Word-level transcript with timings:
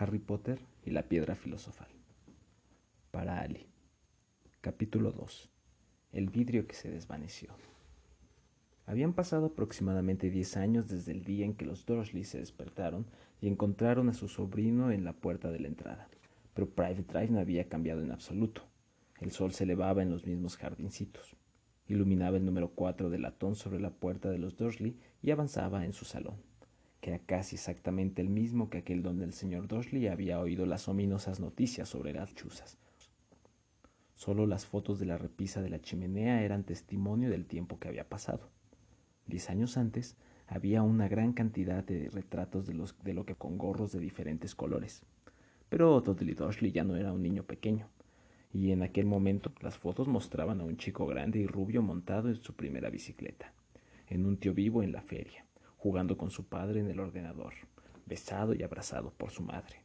Harry 0.00 0.18
Potter 0.18 0.58
y 0.82 0.92
la 0.92 1.02
piedra 1.02 1.34
filosofal. 1.34 1.88
Para 3.10 3.42
Ali. 3.42 3.66
Capítulo 4.62 5.12
2. 5.12 5.50
El 6.14 6.30
vidrio 6.30 6.66
que 6.66 6.74
se 6.74 6.90
desvaneció. 6.90 7.50
Habían 8.86 9.12
pasado 9.12 9.48
aproximadamente 9.48 10.30
diez 10.30 10.56
años 10.56 10.88
desde 10.88 11.12
el 11.12 11.22
día 11.22 11.44
en 11.44 11.52
que 11.52 11.66
los 11.66 11.84
Dursley 11.84 12.24
se 12.24 12.38
despertaron 12.38 13.04
y 13.42 13.48
encontraron 13.48 14.08
a 14.08 14.14
su 14.14 14.28
sobrino 14.28 14.90
en 14.90 15.04
la 15.04 15.12
puerta 15.12 15.52
de 15.52 15.60
la 15.60 15.68
entrada. 15.68 16.08
Pero 16.54 16.70
Private 16.70 17.02
Drive 17.02 17.30
no 17.30 17.38
había 17.38 17.68
cambiado 17.68 18.02
en 18.02 18.10
absoluto. 18.10 18.62
El 19.20 19.32
sol 19.32 19.52
se 19.52 19.64
elevaba 19.64 20.00
en 20.00 20.08
los 20.08 20.24
mismos 20.24 20.56
jardincitos. 20.56 21.36
Iluminaba 21.88 22.38
el 22.38 22.46
número 22.46 22.70
cuatro 22.70 23.10
del 23.10 23.20
latón 23.20 23.54
sobre 23.54 23.80
la 23.80 23.90
puerta 23.90 24.30
de 24.30 24.38
los 24.38 24.56
Dursley 24.56 24.96
y 25.20 25.30
avanzaba 25.30 25.84
en 25.84 25.92
su 25.92 26.06
salón, 26.06 26.36
que 27.00 27.10
era 27.10 27.18
casi 27.20 27.56
exactamente 27.56 28.20
el 28.20 28.28
mismo 28.28 28.68
que 28.68 28.78
aquel 28.78 29.02
donde 29.02 29.24
el 29.24 29.32
señor 29.32 29.68
Dursley 29.68 30.08
había 30.08 30.38
oído 30.38 30.66
las 30.66 30.88
ominosas 30.88 31.40
noticias 31.40 31.88
sobre 31.88 32.12
las 32.12 32.34
chuzas. 32.34 32.78
Solo 34.14 34.46
las 34.46 34.66
fotos 34.66 34.98
de 34.98 35.06
la 35.06 35.16
repisa 35.16 35.62
de 35.62 35.70
la 35.70 35.80
chimenea 35.80 36.42
eran 36.42 36.64
testimonio 36.64 37.30
del 37.30 37.46
tiempo 37.46 37.78
que 37.78 37.88
había 37.88 38.08
pasado. 38.08 38.50
Diez 39.26 39.48
años 39.48 39.78
antes 39.78 40.16
había 40.46 40.82
una 40.82 41.08
gran 41.08 41.32
cantidad 41.32 41.82
de 41.84 42.10
retratos 42.10 42.66
de, 42.66 42.74
los, 42.74 42.94
de 43.02 43.14
lo 43.14 43.24
que 43.24 43.34
con 43.34 43.56
gorros 43.56 43.92
de 43.92 44.00
diferentes 44.00 44.54
colores. 44.54 45.02
Pero 45.70 46.00
Dudley 46.00 46.34
Dursley 46.34 46.72
ya 46.72 46.84
no 46.84 46.96
era 46.96 47.12
un 47.12 47.22
niño 47.22 47.44
pequeño, 47.44 47.88
y 48.52 48.72
en 48.72 48.82
aquel 48.82 49.06
momento 49.06 49.52
las 49.60 49.78
fotos 49.78 50.08
mostraban 50.08 50.60
a 50.60 50.64
un 50.64 50.76
chico 50.76 51.06
grande 51.06 51.38
y 51.38 51.46
rubio 51.46 51.80
montado 51.82 52.28
en 52.28 52.42
su 52.42 52.54
primera 52.54 52.90
bicicleta, 52.90 53.52
en 54.08 54.26
un 54.26 54.36
tío 54.36 54.52
vivo 54.52 54.82
en 54.82 54.92
la 54.92 55.02
feria, 55.02 55.46
jugando 55.80 56.18
con 56.18 56.30
su 56.30 56.44
padre 56.44 56.80
en 56.80 56.90
el 56.90 57.00
ordenador, 57.00 57.54
besado 58.04 58.52
y 58.52 58.62
abrazado 58.62 59.14
por 59.16 59.30
su 59.30 59.42
madre. 59.42 59.82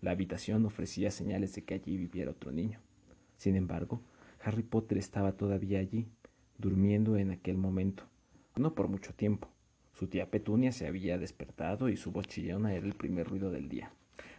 La 0.00 0.10
habitación 0.10 0.66
ofrecía 0.66 1.12
señales 1.12 1.54
de 1.54 1.62
que 1.62 1.74
allí 1.74 1.96
viviera 1.96 2.32
otro 2.32 2.50
niño. 2.50 2.80
Sin 3.36 3.54
embargo, 3.54 4.02
Harry 4.42 4.64
Potter 4.64 4.98
estaba 4.98 5.32
todavía 5.32 5.78
allí, 5.78 6.08
durmiendo 6.58 7.16
en 7.16 7.30
aquel 7.30 7.56
momento. 7.56 8.02
No 8.56 8.74
por 8.74 8.88
mucho 8.88 9.14
tiempo. 9.14 9.48
Su 9.92 10.08
tía 10.08 10.30
Petunia 10.30 10.72
se 10.72 10.88
había 10.88 11.16
despertado 11.16 11.88
y 11.88 11.96
su 11.96 12.10
voz 12.10 12.26
chillona 12.26 12.74
era 12.74 12.84
el 12.84 12.94
primer 12.94 13.28
ruido 13.28 13.52
del 13.52 13.68
día. 13.68 13.92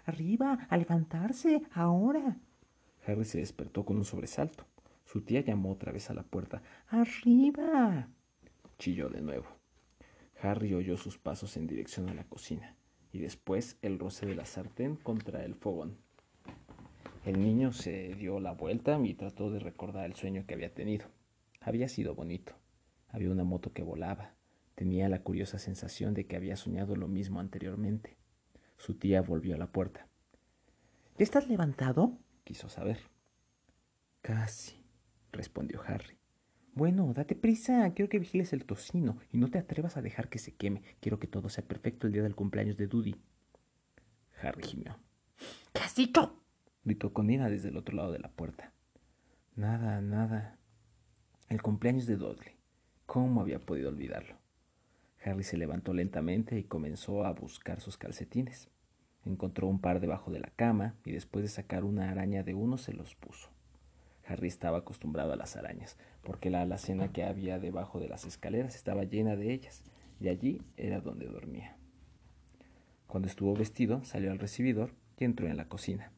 Arriba, 0.03 0.67
a 0.69 0.77
levantarse, 0.77 1.61
ahora. 1.71 2.37
Harry 3.07 3.23
se 3.23 3.37
despertó 3.37 3.85
con 3.85 3.95
un 3.95 4.03
sobresalto. 4.03 4.65
Su 5.05 5.21
tía 5.21 5.39
llamó 5.39 5.71
otra 5.71 5.93
vez 5.93 6.09
a 6.09 6.13
la 6.13 6.23
puerta. 6.23 6.61
Arriba. 6.89 8.09
Chilló 8.77 9.07
de 9.07 9.21
nuevo. 9.21 9.54
Harry 10.45 10.73
oyó 10.73 10.95
sus 10.97 11.17
pasos 11.17 11.57
en 11.57 11.65
dirección 11.65 12.07
a 12.09 12.13
la 12.13 12.23
cocina 12.25 12.75
y 13.11 13.19
después 13.19 13.77
el 13.81 13.97
roce 13.97 14.25
de 14.25 14.35
la 14.35 14.45
sartén 14.45 14.95
contra 14.95 15.43
el 15.43 15.55
fogón. 15.55 15.97
El 17.25 17.41
niño 17.41 17.73
se 17.73 18.13
dio 18.15 18.39
la 18.39 18.51
vuelta 18.51 18.99
y 19.03 19.15
trató 19.15 19.49
de 19.49 19.59
recordar 19.59 20.05
el 20.05 20.15
sueño 20.15 20.45
que 20.45 20.53
había 20.53 20.73
tenido. 20.73 21.07
Había 21.61 21.87
sido 21.89 22.13
bonito. 22.13 22.53
Había 23.07 23.31
una 23.31 23.43
moto 23.43 23.73
que 23.73 23.81
volaba. 23.81 24.35
Tenía 24.75 25.09
la 25.09 25.23
curiosa 25.23 25.57
sensación 25.57 26.13
de 26.13 26.27
que 26.27 26.35
había 26.35 26.55
soñado 26.55 26.95
lo 26.95 27.07
mismo 27.07 27.39
anteriormente. 27.39 28.17
Su 28.77 28.95
tía 28.95 29.21
volvió 29.21 29.55
a 29.55 29.57
la 29.57 29.71
puerta. 29.71 30.07
¿Ya 31.17 31.23
estás 31.23 31.47
levantado? 31.47 32.19
quiso 32.43 32.69
saber. 32.69 32.99
Casi, 34.21 34.85
respondió 35.31 35.81
Harry. 35.87 36.17
Bueno, 36.75 37.13
date 37.13 37.35
prisa, 37.35 37.89
quiero 37.93 38.09
que 38.09 38.19
vigiles 38.19 38.51
el 38.51 38.65
tocino 38.65 39.17
y 39.31 39.37
no 39.37 39.49
te 39.49 39.57
atrevas 39.57 39.95
a 39.95 40.01
dejar 40.01 40.27
que 40.27 40.39
se 40.39 40.53
queme. 40.53 40.83
Quiero 40.99 41.19
que 41.19 41.27
todo 41.27 41.47
sea 41.47 41.63
perfecto 41.63 42.05
el 42.05 42.11
día 42.11 42.21
del 42.21 42.35
cumpleaños 42.35 42.75
de 42.75 42.87
Dudy. 42.87 43.15
Harry 44.41 44.61
gimió. 44.61 44.99
¿Qué 45.71 45.81
has 45.81 45.95
dicho? 45.95 46.43
gritó 46.83 47.13
Conina 47.13 47.49
desde 47.49 47.69
el 47.69 47.77
otro 47.77 47.95
lado 47.95 48.11
de 48.11 48.19
la 48.19 48.27
puerta. 48.27 48.73
Nada, 49.55 50.01
nada. 50.01 50.57
El 51.47 51.61
cumpleaños 51.61 52.07
de 52.07 52.17
Dudley. 52.17 52.55
¿Cómo 53.05 53.39
había 53.39 53.59
podido 53.59 53.87
olvidarlo? 53.87 54.35
Harry 55.23 55.43
se 55.43 55.55
levantó 55.55 55.93
lentamente 55.93 56.59
y 56.59 56.65
comenzó 56.65 57.23
a 57.23 57.31
buscar 57.31 57.79
sus 57.79 57.95
calcetines. 57.95 58.67
Encontró 59.23 59.67
un 59.67 59.79
par 59.79 60.01
debajo 60.01 60.29
de 60.29 60.41
la 60.41 60.49
cama 60.49 60.95
y 61.05 61.13
después 61.13 61.43
de 61.43 61.49
sacar 61.49 61.85
una 61.85 62.11
araña 62.11 62.43
de 62.43 62.53
uno 62.53 62.77
se 62.77 62.91
los 62.91 63.15
puso. 63.15 63.54
Harry 64.27 64.47
estaba 64.47 64.79
acostumbrado 64.79 65.33
a 65.33 65.35
las 65.35 65.55
arañas, 65.55 65.97
porque 66.23 66.49
la 66.49 66.61
alacena 66.61 67.11
que 67.11 67.23
había 67.23 67.59
debajo 67.59 67.99
de 67.99 68.09
las 68.09 68.25
escaleras 68.25 68.75
estaba 68.75 69.03
llena 69.03 69.35
de 69.35 69.53
ellas, 69.53 69.83
y 70.19 70.29
allí 70.29 70.61
era 70.77 71.01
donde 71.01 71.27
dormía. 71.27 71.75
Cuando 73.07 73.27
estuvo 73.27 73.53
vestido, 73.55 74.03
salió 74.03 74.31
al 74.31 74.39
recibidor 74.39 74.91
y 75.17 75.25
entró 75.25 75.47
en 75.47 75.57
la 75.57 75.67
cocina. 75.67 76.11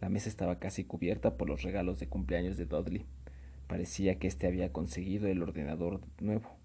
La 0.00 0.08
mesa 0.08 0.28
estaba 0.28 0.58
casi 0.58 0.84
cubierta 0.84 1.36
por 1.36 1.48
los 1.48 1.62
regalos 1.62 1.98
de 1.98 2.08
cumpleaños 2.08 2.56
de 2.56 2.66
Dudley. 2.66 3.06
Parecía 3.66 4.18
que 4.18 4.28
éste 4.28 4.46
había 4.46 4.72
conseguido 4.72 5.26
el 5.26 5.42
ordenador 5.42 6.00
nuevo 6.20 6.56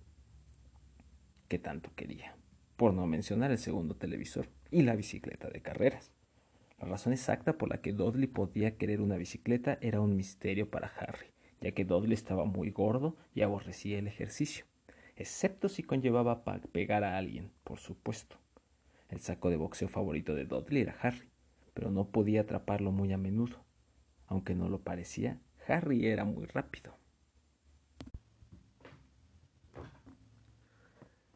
que 1.48 1.60
tanto 1.60 1.92
quería, 1.96 2.36
por 2.78 2.94
no 2.94 3.06
mencionar 3.06 3.52
el 3.52 3.58
segundo 3.58 3.96
televisor 3.96 4.48
y 4.72 4.82
la 4.82 4.96
bicicleta 4.96 5.50
de 5.50 5.62
carreras. 5.62 6.13
La 6.84 6.90
razón 6.90 7.14
exacta 7.14 7.54
por 7.54 7.70
la 7.70 7.78
que 7.78 7.94
Dudley 7.94 8.28
podía 8.28 8.76
querer 8.76 9.00
una 9.00 9.16
bicicleta 9.16 9.78
era 9.80 10.02
un 10.02 10.18
misterio 10.18 10.70
para 10.70 10.92
Harry, 11.00 11.28
ya 11.62 11.72
que 11.72 11.86
Dudley 11.86 12.14
estaba 12.14 12.44
muy 12.44 12.72
gordo 12.72 13.16
y 13.34 13.42
aborrecía 13.42 13.98
el 14.00 14.08
ejercicio, 14.08 14.66
excepto 15.16 15.70
si 15.70 15.82
conllevaba 15.82 16.44
pegar 16.74 17.06
a 17.06 17.18
alguien, 17.18 17.52
por 17.64 17.80
supuesto. 17.80 18.36
El 19.08 19.20
saco 19.20 19.50
de 19.50 19.56
boxeo 19.56 19.88
favorito 19.88 20.36
de 20.36 20.44
Dudley 20.44 20.82
era 20.82 20.98
Harry, 21.02 21.30
pero 21.74 21.90
no 21.90 22.10
podía 22.10 22.42
atraparlo 22.42 22.92
muy 22.92 23.14
a 23.14 23.18
menudo. 23.18 23.64
Aunque 24.28 24.54
no 24.54 24.68
lo 24.68 24.82
parecía, 24.82 25.40
Harry 25.66 26.08
era 26.08 26.26
muy 26.26 26.48
rápido. 26.48 26.98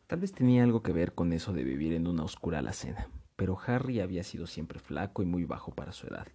Tal 0.08 0.20
vez 0.20 0.34
tenía 0.34 0.66
algo 0.66 0.84
que 0.84 0.92
ver 0.92 1.14
con 1.14 1.32
eso 1.32 1.54
de 1.54 1.64
vivir 1.64 1.94
en 1.94 2.06
una 2.06 2.24
oscura 2.24 2.60
alacena, 2.60 3.10
pero 3.38 3.58
Harry 3.66 4.02
había 4.02 4.24
sido 4.24 4.48
siempre 4.48 4.80
flaco 4.80 5.24
y 5.24 5.26
muy 5.26 5.46
bajo 5.46 5.74
para 5.74 5.94
su 5.94 6.08
edad. 6.08 6.28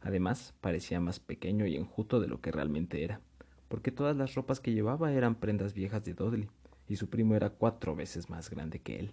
Además, 0.00 0.54
parecía 0.62 1.00
más 1.00 1.20
pequeño 1.20 1.66
y 1.66 1.76
enjuto 1.76 2.20
de 2.20 2.28
lo 2.28 2.40
que 2.40 2.52
realmente 2.52 3.04
era, 3.04 3.20
porque 3.68 3.92
todas 3.92 4.16
las 4.16 4.34
ropas 4.34 4.60
que 4.60 4.72
llevaba 4.72 5.12
eran 5.12 5.34
prendas 5.34 5.74
viejas 5.74 6.04
de 6.04 6.14
Dudley, 6.14 6.48
y 6.88 6.96
su 6.96 7.08
primo 7.10 7.34
era 7.34 7.50
cuatro 7.50 7.94
veces 7.94 8.30
más 8.30 8.48
grande 8.48 8.78
que 8.78 8.98
él. 9.00 9.12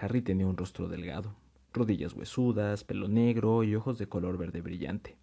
Harry 0.00 0.20
tenía 0.20 0.46
un 0.46 0.56
rostro 0.56 0.88
delgado, 0.88 1.34
rodillas 1.72 2.12
huesudas, 2.12 2.84
pelo 2.84 3.06
negro 3.08 3.62
y 3.62 3.74
ojos 3.74 3.98
de 3.98 4.08
color 4.08 4.36
verde 4.36 4.60
brillante. 4.60 5.16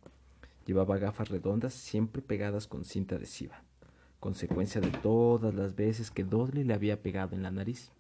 Llevaba 0.65 0.97
gafas 0.97 1.29
redondas 1.29 1.73
siempre 1.73 2.21
pegadas 2.21 2.67
con 2.67 2.85
cinta 2.85 3.15
adhesiva, 3.15 3.63
consecuencia 4.21 4.79
de 4.79 4.91
todas 4.91 5.53
las 5.53 5.75
veces 5.75 6.09
que 6.09 6.23
Dudley 6.23 6.63
le 6.63 6.73
había 6.73 7.01
pegado 7.01 7.35
en 7.35 7.43
la 7.43 7.51
nariz. 7.51 7.91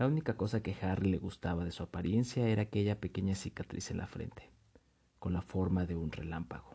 La 0.00 0.06
única 0.06 0.36
cosa 0.38 0.62
que 0.62 0.74
Harry 0.80 1.10
le 1.10 1.18
gustaba 1.18 1.64
de 1.64 1.70
su 1.70 1.82
apariencia 1.82 2.48
era 2.48 2.62
aquella 2.62 2.98
pequeña 2.98 3.34
cicatriz 3.34 3.90
en 3.90 3.98
la 3.98 4.06
frente, 4.06 4.50
con 5.18 5.34
la 5.34 5.42
forma 5.42 5.84
de 5.84 5.94
un 5.94 6.10
relámpago. 6.10 6.70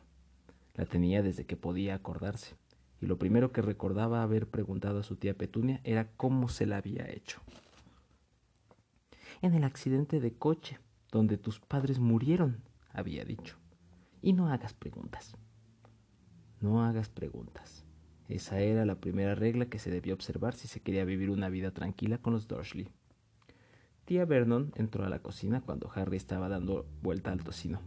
La 0.76 0.86
tenía 0.86 1.24
desde 1.24 1.48
que 1.48 1.58
podía 1.58 1.96
acordarse, 1.96 2.56
y 3.02 3.08
lo 3.08 3.18
primero 3.18 3.52
que 3.52 3.64
recordaba 3.64 4.22
haber 4.22 4.48
preguntado 4.48 5.00
a 5.00 5.04
su 5.04 5.16
tía 5.16 5.36
Petunia 5.36 5.82
era 5.84 6.12
cómo 6.16 6.50
se 6.50 6.68
la 6.68 6.78
había 6.78 7.10
hecho 7.10 7.42
en 9.42 9.54
el 9.54 9.64
accidente 9.64 10.20
de 10.20 10.34
coche, 10.34 10.80
donde 11.12 11.38
tus 11.38 11.60
padres 11.60 12.00
murieron, 12.00 12.62
había 12.92 13.26
dicho. 13.26 13.58
Y 14.22 14.34
no 14.34 14.50
hagas 14.50 14.74
preguntas. 14.74 15.36
No 16.62 16.84
hagas 16.84 17.10
preguntas. 17.10 17.86
Esa 18.28 18.60
era 18.60 18.86
la 18.86 19.00
primera 19.00 19.36
regla 19.36 19.68
que 19.68 19.80
se 19.80 19.92
debía 19.92 20.14
observar 20.14 20.56
si 20.56 20.68
se 20.68 20.80
quería 20.80 21.06
vivir 21.06 21.30
una 21.30 21.50
vida 21.50 21.72
tranquila 21.72 22.18
con 22.18 22.34
los 22.34 22.48
Dursley. 22.48 22.90
Tía 24.06 24.26
Vernon 24.26 24.72
entró 24.76 25.04
a 25.04 25.10
la 25.10 25.18
cocina 25.20 25.62
cuando 25.62 25.90
Harry 25.96 26.18
estaba 26.18 26.48
dando 26.48 26.86
vuelta 27.02 27.32
al 27.32 27.44
tocino. 27.44 27.82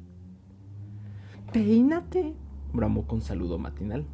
Peínate, 1.53 2.35
bramó 2.73 3.07
con 3.07 3.21
saludo 3.21 3.59
matinal. 3.59 4.05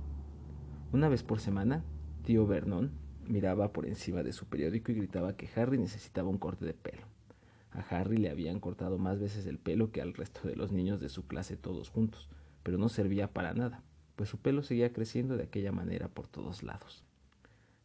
Una 0.93 1.09
vez 1.09 1.23
por 1.23 1.41
semana, 1.41 1.83
tío 2.23 2.47
Vernon 2.47 2.93
miraba 3.27 3.73
por 3.73 3.87
encima 3.87 4.23
de 4.23 4.35
su 4.35 4.45
periódico 4.45 4.93
y 4.93 4.97
gritaba 4.97 5.35
que 5.35 5.49
Harry 5.57 5.79
necesitaba 5.79 6.29
un 6.29 6.37
corte 6.37 6.67
de 6.67 6.75
pelo. 6.75 7.03
A 7.73 7.81
Harry 7.81 8.19
le 8.19 8.29
habían 8.29 8.61
cortado 8.61 8.99
más 8.99 9.19
veces 9.19 9.47
el 9.47 9.59
pelo 9.59 9.91
que 9.91 10.03
al 10.03 10.13
resto 10.13 10.47
de 10.47 10.57
los 10.57 10.73
niños 10.73 11.01
de 11.01 11.09
su 11.09 11.27
clase 11.27 11.57
todos 11.57 11.89
juntos, 11.89 12.29
pero 12.63 12.77
no 12.77 12.91
servía 12.91 13.33
para 13.33 13.55
nada, 13.55 13.83
pues 14.15 14.29
su 14.29 14.37
pelo 14.39 14.63
seguía 14.63 14.93
creciendo 14.93 15.39
de 15.39 15.45
aquella 15.45 15.73
manera 15.73 16.09
por 16.09 16.29
todos 16.29 16.63
lados. 16.63 17.03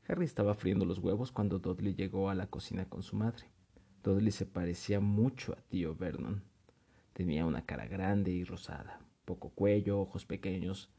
Harry 0.09 0.25
estaba 0.25 0.55
friendo 0.55 0.85
los 0.85 0.99
huevos 0.99 1.31
cuando 1.31 1.59
Dudley 1.59 1.95
llegó 1.95 2.29
a 2.29 2.35
la 2.35 2.47
cocina 2.47 2.83
con 2.83 3.01
su 3.01 3.15
madre. 3.15 3.45
Dudley 4.03 4.31
se 4.31 4.45
parecía 4.45 4.99
mucho 5.01 5.53
a 5.53 5.61
tío 5.69 5.93
Vernon. 5.93 6.41
Tenía 7.13 7.45
una 7.45 7.65
cara 7.65 7.85
grande 7.85 8.31
y 8.31 8.45
rosada, 8.45 9.01
poco 9.25 9.49
cuello, 9.49 9.99
ojos 9.99 10.25
pequeños, 10.25 10.89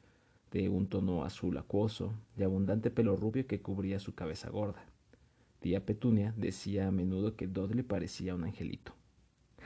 de 0.51 0.69
un 0.69 0.87
tono 0.87 1.25
azul 1.25 1.57
acuoso, 1.57 2.13
y 2.37 2.43
abundante 2.43 2.91
pelo 2.91 3.17
rubio 3.17 3.47
que 3.47 3.63
cubría 3.63 4.01
su 4.01 4.15
cabeza 4.15 4.51
gorda. 4.51 4.85
Tía 5.61 5.87
Petunia 5.87 6.35
decía 6.37 6.89
a 6.89 6.91
menudo 6.91 7.37
que 7.37 7.47
Dudley 7.47 7.83
parecía 7.83 8.35
un 8.35 8.45
angelito. 8.45 8.95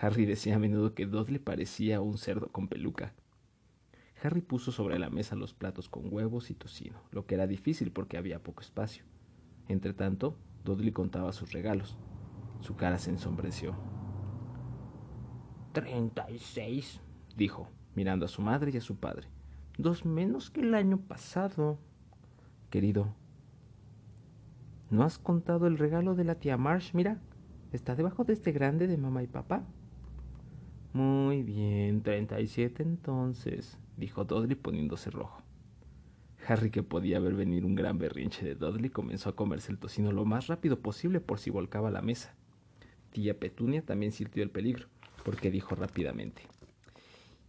Harry 0.00 0.26
decía 0.26 0.56
a 0.56 0.58
menudo 0.60 0.94
que 0.94 1.06
Dudley 1.06 1.38
parecía 1.38 2.00
un 2.00 2.18
cerdo 2.18 2.48
con 2.52 2.68
peluca. 2.68 3.14
Harry 4.22 4.42
puso 4.42 4.70
sobre 4.70 4.98
la 4.98 5.10
mesa 5.10 5.34
los 5.34 5.54
platos 5.54 5.88
con 5.88 6.12
huevos 6.12 6.50
y 6.50 6.54
tocino, 6.54 7.00
lo 7.10 7.26
que 7.26 7.34
era 7.34 7.46
difícil 7.46 7.90
porque 7.90 8.16
había 8.16 8.42
poco 8.42 8.62
espacio. 8.62 9.04
Entretanto, 9.68 10.36
Dudley 10.64 10.92
contaba 10.92 11.32
sus 11.32 11.52
regalos. 11.52 11.96
Su 12.64 12.76
cara 12.76 12.96
se 12.96 13.10
ensombreció. 13.10 13.74
Treinta 15.72 16.30
y 16.30 16.38
seis, 16.38 17.02
dijo, 17.36 17.68
mirando 17.94 18.24
a 18.24 18.28
su 18.28 18.40
madre 18.40 18.70
y 18.72 18.78
a 18.78 18.80
su 18.80 18.96
padre. 18.96 19.28
Dos 19.76 20.06
menos 20.06 20.48
que 20.48 20.62
el 20.62 20.74
año 20.74 20.96
pasado. 20.96 21.78
Querido, 22.70 23.14
¿no 24.88 25.02
has 25.04 25.18
contado 25.18 25.66
el 25.66 25.76
regalo 25.76 26.14
de 26.14 26.24
la 26.24 26.36
tía 26.36 26.56
Marsh? 26.56 26.94
Mira, 26.94 27.20
está 27.70 27.94
debajo 27.94 28.24
de 28.24 28.32
este 28.32 28.50
grande 28.50 28.86
de 28.86 28.96
mamá 28.96 29.22
y 29.22 29.26
papá. 29.26 29.66
Muy 30.94 31.42
bien, 31.42 32.00
treinta 32.00 32.40
y 32.40 32.46
siete 32.46 32.82
entonces, 32.82 33.78
dijo 33.98 34.24
Dudley 34.24 34.54
poniéndose 34.54 35.10
rojo. 35.10 35.42
Harry, 36.48 36.70
que 36.70 36.82
podía 36.82 37.20
ver 37.20 37.34
venir 37.34 37.66
un 37.66 37.74
gran 37.74 37.98
berrinche 37.98 38.46
de 38.46 38.54
Dudley, 38.54 38.88
comenzó 38.88 39.28
a 39.28 39.36
comerse 39.36 39.70
el 39.70 39.78
tocino 39.78 40.12
lo 40.12 40.24
más 40.24 40.46
rápido 40.46 40.80
posible 40.80 41.20
por 41.20 41.38
si 41.38 41.50
volcaba 41.50 41.90
la 41.90 42.00
mesa. 42.00 42.34
Tía 43.14 43.38
Petunia 43.38 43.80
también 43.80 44.10
sintió 44.10 44.42
el 44.42 44.50
peligro, 44.50 44.88
porque 45.24 45.52
dijo 45.52 45.76
rápidamente: 45.76 46.42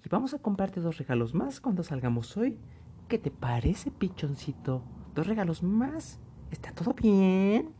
Y 0.05 0.09
vamos 0.09 0.35
a 0.35 0.39
comprarte 0.39 0.79
dos 0.79 0.99
regalos 0.99 1.33
más 1.33 1.59
cuando 1.59 1.81
salgamos 1.81 2.37
hoy. 2.37 2.59
¿Qué 3.07 3.17
te 3.17 3.31
parece, 3.31 3.89
pichoncito? 3.89 4.83
Dos 5.15 5.25
regalos 5.25 5.63
más. 5.63 6.19
¿Está 6.51 6.71
todo 6.71 6.93
bien? 6.93 7.73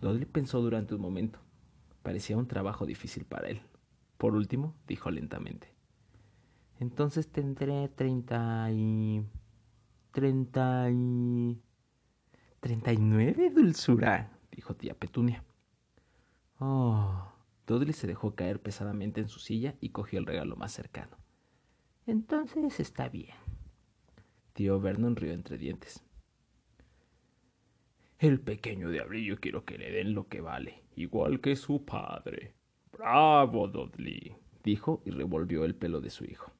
Dudley 0.00 0.26
pensó 0.26 0.60
durante 0.60 0.94
un 0.94 1.00
momento. 1.00 1.40
Parecía 2.04 2.36
un 2.36 2.46
trabajo 2.46 2.86
difícil 2.86 3.24
para 3.24 3.48
él. 3.48 3.62
Por 4.16 4.36
último, 4.36 4.76
dijo 4.86 5.10
lentamente: 5.10 5.74
Entonces 6.78 7.26
tendré 7.32 7.88
treinta 7.88 8.70
y 8.70 9.24
treinta 10.12 10.88
y... 10.88 11.60
Treinta 12.60 12.92
y 12.92 12.98
nueve, 12.98 13.50
dulzura, 13.50 14.38
dijo 14.52 14.76
tía 14.76 14.94
Petunia. 14.94 15.44
Oh. 16.58 17.32
Dudley 17.66 17.92
se 17.92 18.06
dejó 18.06 18.34
caer 18.34 18.60
pesadamente 18.60 19.20
en 19.20 19.28
su 19.28 19.40
silla 19.40 19.74
y 19.80 19.90
cogió 19.90 20.18
el 20.18 20.26
regalo 20.26 20.56
más 20.56 20.72
cercano. 20.72 21.16
Entonces 22.06 22.80
está 22.80 23.08
bien. 23.08 23.36
Tío 24.54 24.80
Vernon 24.80 25.16
rió 25.16 25.32
entre 25.32 25.58
dientes. 25.58 26.02
El 28.18 28.40
pequeño 28.40 28.88
diablillo 28.90 29.38
quiero 29.38 29.64
que 29.64 29.78
le 29.78 29.92
den 29.92 30.14
lo 30.14 30.26
que 30.26 30.40
vale, 30.40 30.82
igual 30.96 31.40
que 31.40 31.54
su 31.54 31.84
padre. 31.84 32.54
Bravo, 32.90 33.68
Dudley, 33.68 34.34
dijo 34.64 35.02
y 35.04 35.10
revolvió 35.10 35.64
el 35.64 35.76
pelo 35.76 36.00
de 36.00 36.10
su 36.10 36.24
hijo. 36.24 36.50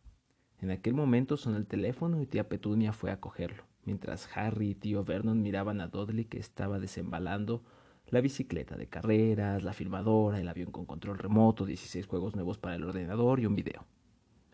En 0.60 0.70
aquel 0.70 0.94
momento 0.94 1.36
sonó 1.36 1.56
el 1.56 1.66
teléfono 1.66 2.20
y 2.20 2.26
tía 2.26 2.48
Petunia 2.48 2.92
fue 2.92 3.10
a 3.10 3.18
cogerlo, 3.18 3.64
mientras 3.84 4.28
Harry 4.36 4.70
y 4.70 4.74
tío 4.74 5.02
Vernon 5.02 5.42
miraban 5.42 5.80
a 5.80 5.88
Dudley 5.88 6.26
que 6.26 6.38
estaba 6.38 6.78
desembalando 6.78 7.64
la 8.10 8.20
bicicleta 8.20 8.76
de 8.76 8.86
carreras, 8.86 9.62
la 9.62 9.72
filmadora, 9.72 10.40
el 10.40 10.48
avión 10.48 10.70
con 10.70 10.86
control 10.86 11.18
remoto, 11.18 11.66
16 11.66 12.06
juegos 12.06 12.34
nuevos 12.34 12.58
para 12.58 12.76
el 12.76 12.84
ordenador 12.84 13.40
y 13.40 13.46
un 13.46 13.54
video. 13.54 13.84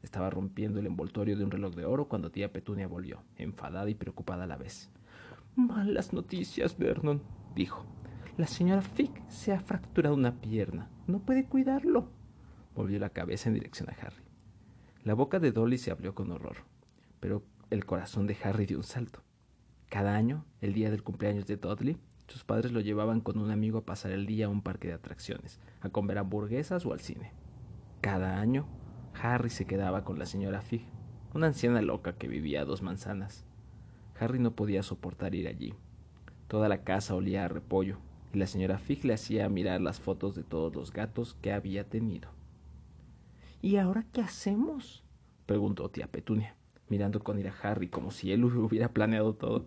Estaba 0.02 0.28
rompiendo 0.28 0.80
el 0.80 0.86
envoltorio 0.86 1.36
de 1.36 1.44
un 1.44 1.50
reloj 1.50 1.74
de 1.74 1.86
oro 1.86 2.08
cuando 2.08 2.30
tía 2.30 2.52
Petunia 2.52 2.86
volvió, 2.86 3.22
enfadada 3.36 3.88
y 3.88 3.94
preocupada 3.94 4.44
a 4.44 4.46
la 4.46 4.56
vez. 4.56 4.90
Malas 5.56 6.12
noticias, 6.12 6.76
Vernon, 6.76 7.22
dijo. 7.54 7.86
La 8.36 8.46
señora 8.46 8.82
Fick 8.82 9.22
se 9.28 9.52
ha 9.52 9.60
fracturado 9.60 10.16
una 10.16 10.40
pierna. 10.40 10.90
No 11.06 11.20
puede 11.20 11.46
cuidarlo. 11.46 12.10
Volvió 12.74 12.98
la 12.98 13.10
cabeza 13.10 13.48
en 13.48 13.54
dirección 13.54 13.88
a 13.88 13.92
Harry. 13.92 14.24
La 15.04 15.14
boca 15.14 15.38
de 15.38 15.52
Dolly 15.52 15.78
se 15.78 15.92
abrió 15.92 16.14
con 16.14 16.32
horror, 16.32 16.56
pero 17.20 17.44
el 17.70 17.86
corazón 17.86 18.26
de 18.26 18.36
Harry 18.42 18.66
dio 18.66 18.78
un 18.78 18.84
salto. 18.84 19.22
Cada 19.88 20.16
año, 20.16 20.44
el 20.60 20.74
día 20.74 20.90
del 20.90 21.04
cumpleaños 21.04 21.46
de 21.46 21.56
Dudley, 21.56 21.96
sus 22.28 22.44
padres 22.44 22.72
lo 22.72 22.80
llevaban 22.80 23.20
con 23.20 23.38
un 23.38 23.50
amigo 23.50 23.78
a 23.78 23.84
pasar 23.84 24.12
el 24.12 24.26
día 24.26 24.46
a 24.46 24.48
un 24.48 24.62
parque 24.62 24.88
de 24.88 24.94
atracciones, 24.94 25.60
a 25.80 25.90
comer 25.90 26.18
hamburguesas 26.18 26.84
o 26.86 26.92
al 26.92 27.00
cine. 27.00 27.32
Cada 28.00 28.40
año, 28.40 28.66
Harry 29.20 29.50
se 29.50 29.66
quedaba 29.66 30.04
con 30.04 30.18
la 30.18 30.26
señora 30.26 30.60
Fig, 30.60 30.86
una 31.34 31.48
anciana 31.48 31.82
loca 31.82 32.16
que 32.16 32.28
vivía 32.28 32.62
a 32.62 32.64
dos 32.64 32.82
manzanas. 32.82 33.44
Harry 34.18 34.38
no 34.38 34.54
podía 34.54 34.82
soportar 34.82 35.34
ir 35.34 35.48
allí. 35.48 35.74
Toda 36.48 36.68
la 36.68 36.84
casa 36.84 37.14
olía 37.14 37.44
a 37.44 37.48
repollo, 37.48 37.98
y 38.32 38.38
la 38.38 38.46
señora 38.46 38.78
Fig 38.78 39.04
le 39.04 39.14
hacía 39.14 39.48
mirar 39.48 39.80
las 39.80 40.00
fotos 40.00 40.34
de 40.34 40.42
todos 40.42 40.74
los 40.74 40.92
gatos 40.92 41.34
que 41.40 41.52
había 41.52 41.88
tenido. 41.88 42.30
¿Y 43.62 43.76
ahora 43.76 44.04
qué 44.12 44.20
hacemos? 44.20 45.02
preguntó 45.46 45.88
tía 45.88 46.06
Petunia, 46.06 46.56
mirando 46.88 47.20
con 47.20 47.38
ira 47.38 47.52
a 47.52 47.70
Harry 47.70 47.88
como 47.88 48.10
si 48.10 48.32
él 48.32 48.44
hubiera 48.44 48.90
planeado 48.92 49.34
todo. 49.34 49.66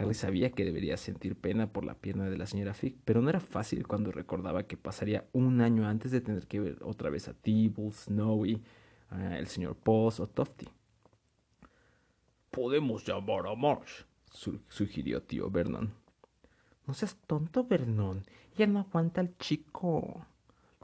Harry 0.00 0.14
sabía 0.14 0.50
que 0.50 0.64
debería 0.64 0.96
sentir 0.96 1.36
pena 1.36 1.72
por 1.72 1.84
la 1.84 1.94
pierna 1.94 2.30
de 2.30 2.38
la 2.38 2.46
señora 2.46 2.72
Fig, 2.72 2.96
pero 3.04 3.20
no 3.20 3.28
era 3.28 3.40
fácil 3.40 3.86
cuando 3.86 4.10
recordaba 4.10 4.62
que 4.62 4.78
pasaría 4.78 5.28
un 5.32 5.60
año 5.60 5.86
antes 5.86 6.10
de 6.10 6.22
tener 6.22 6.46
que 6.46 6.58
ver 6.58 6.78
otra 6.82 7.10
vez 7.10 7.28
a 7.28 7.34
Tibble, 7.34 7.92
Snowy, 7.92 8.62
el 9.10 9.46
señor 9.46 9.76
Post 9.76 10.20
o 10.20 10.26
Tofty. 10.26 10.66
Podemos 12.50 13.04
llamar 13.06 13.46
a 13.46 13.54
Marsh, 13.54 14.04
sugirió 14.68 15.22
tío 15.22 15.50
Vernon. 15.50 15.92
No 16.86 16.94
seas 16.94 17.16
tonto, 17.26 17.64
Vernon. 17.64 18.24
Ya 18.56 18.66
no 18.66 18.80
aguanta 18.80 19.20
el 19.20 19.36
chico. 19.36 20.26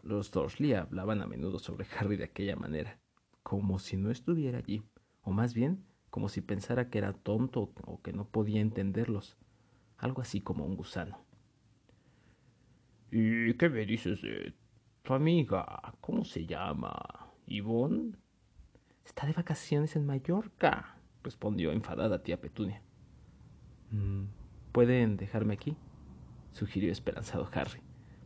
Los 0.02 0.30
Dursley 0.30 0.74
hablaban 0.74 1.22
a 1.22 1.26
menudo 1.26 1.58
sobre 1.58 1.86
Harry 1.98 2.16
de 2.16 2.24
aquella 2.24 2.54
manera, 2.54 3.00
como 3.42 3.78
si 3.78 3.96
no 3.96 4.10
estuviera 4.10 4.58
allí, 4.58 4.82
o 5.22 5.32
más 5.32 5.54
bien 5.54 5.84
como 6.16 6.30
si 6.30 6.40
pensara 6.40 6.88
que 6.88 6.96
era 6.96 7.12
tonto 7.12 7.74
o 7.84 8.00
que 8.00 8.14
no 8.14 8.26
podía 8.26 8.62
entenderlos, 8.62 9.36
algo 9.98 10.22
así 10.22 10.40
como 10.40 10.64
un 10.64 10.74
gusano. 10.74 11.18
¿Y 13.10 13.52
qué 13.52 13.68
me 13.68 13.84
dices 13.84 14.22
de 14.22 14.54
tu 15.02 15.12
amiga? 15.12 15.92
¿Cómo 16.00 16.24
se 16.24 16.46
llama? 16.46 16.96
¿Yvonne? 17.46 18.16
Está 19.04 19.26
de 19.26 19.34
vacaciones 19.34 19.94
en 19.94 20.06
Mallorca, 20.06 20.96
respondió 21.22 21.70
enfadada 21.70 22.22
tía 22.22 22.40
Petunia. 22.40 22.80
Mm, 23.90 24.24
¿Pueden 24.72 25.18
dejarme 25.18 25.52
aquí? 25.52 25.76
sugirió 26.52 26.90
esperanzado 26.90 27.46
Harry. 27.52 27.80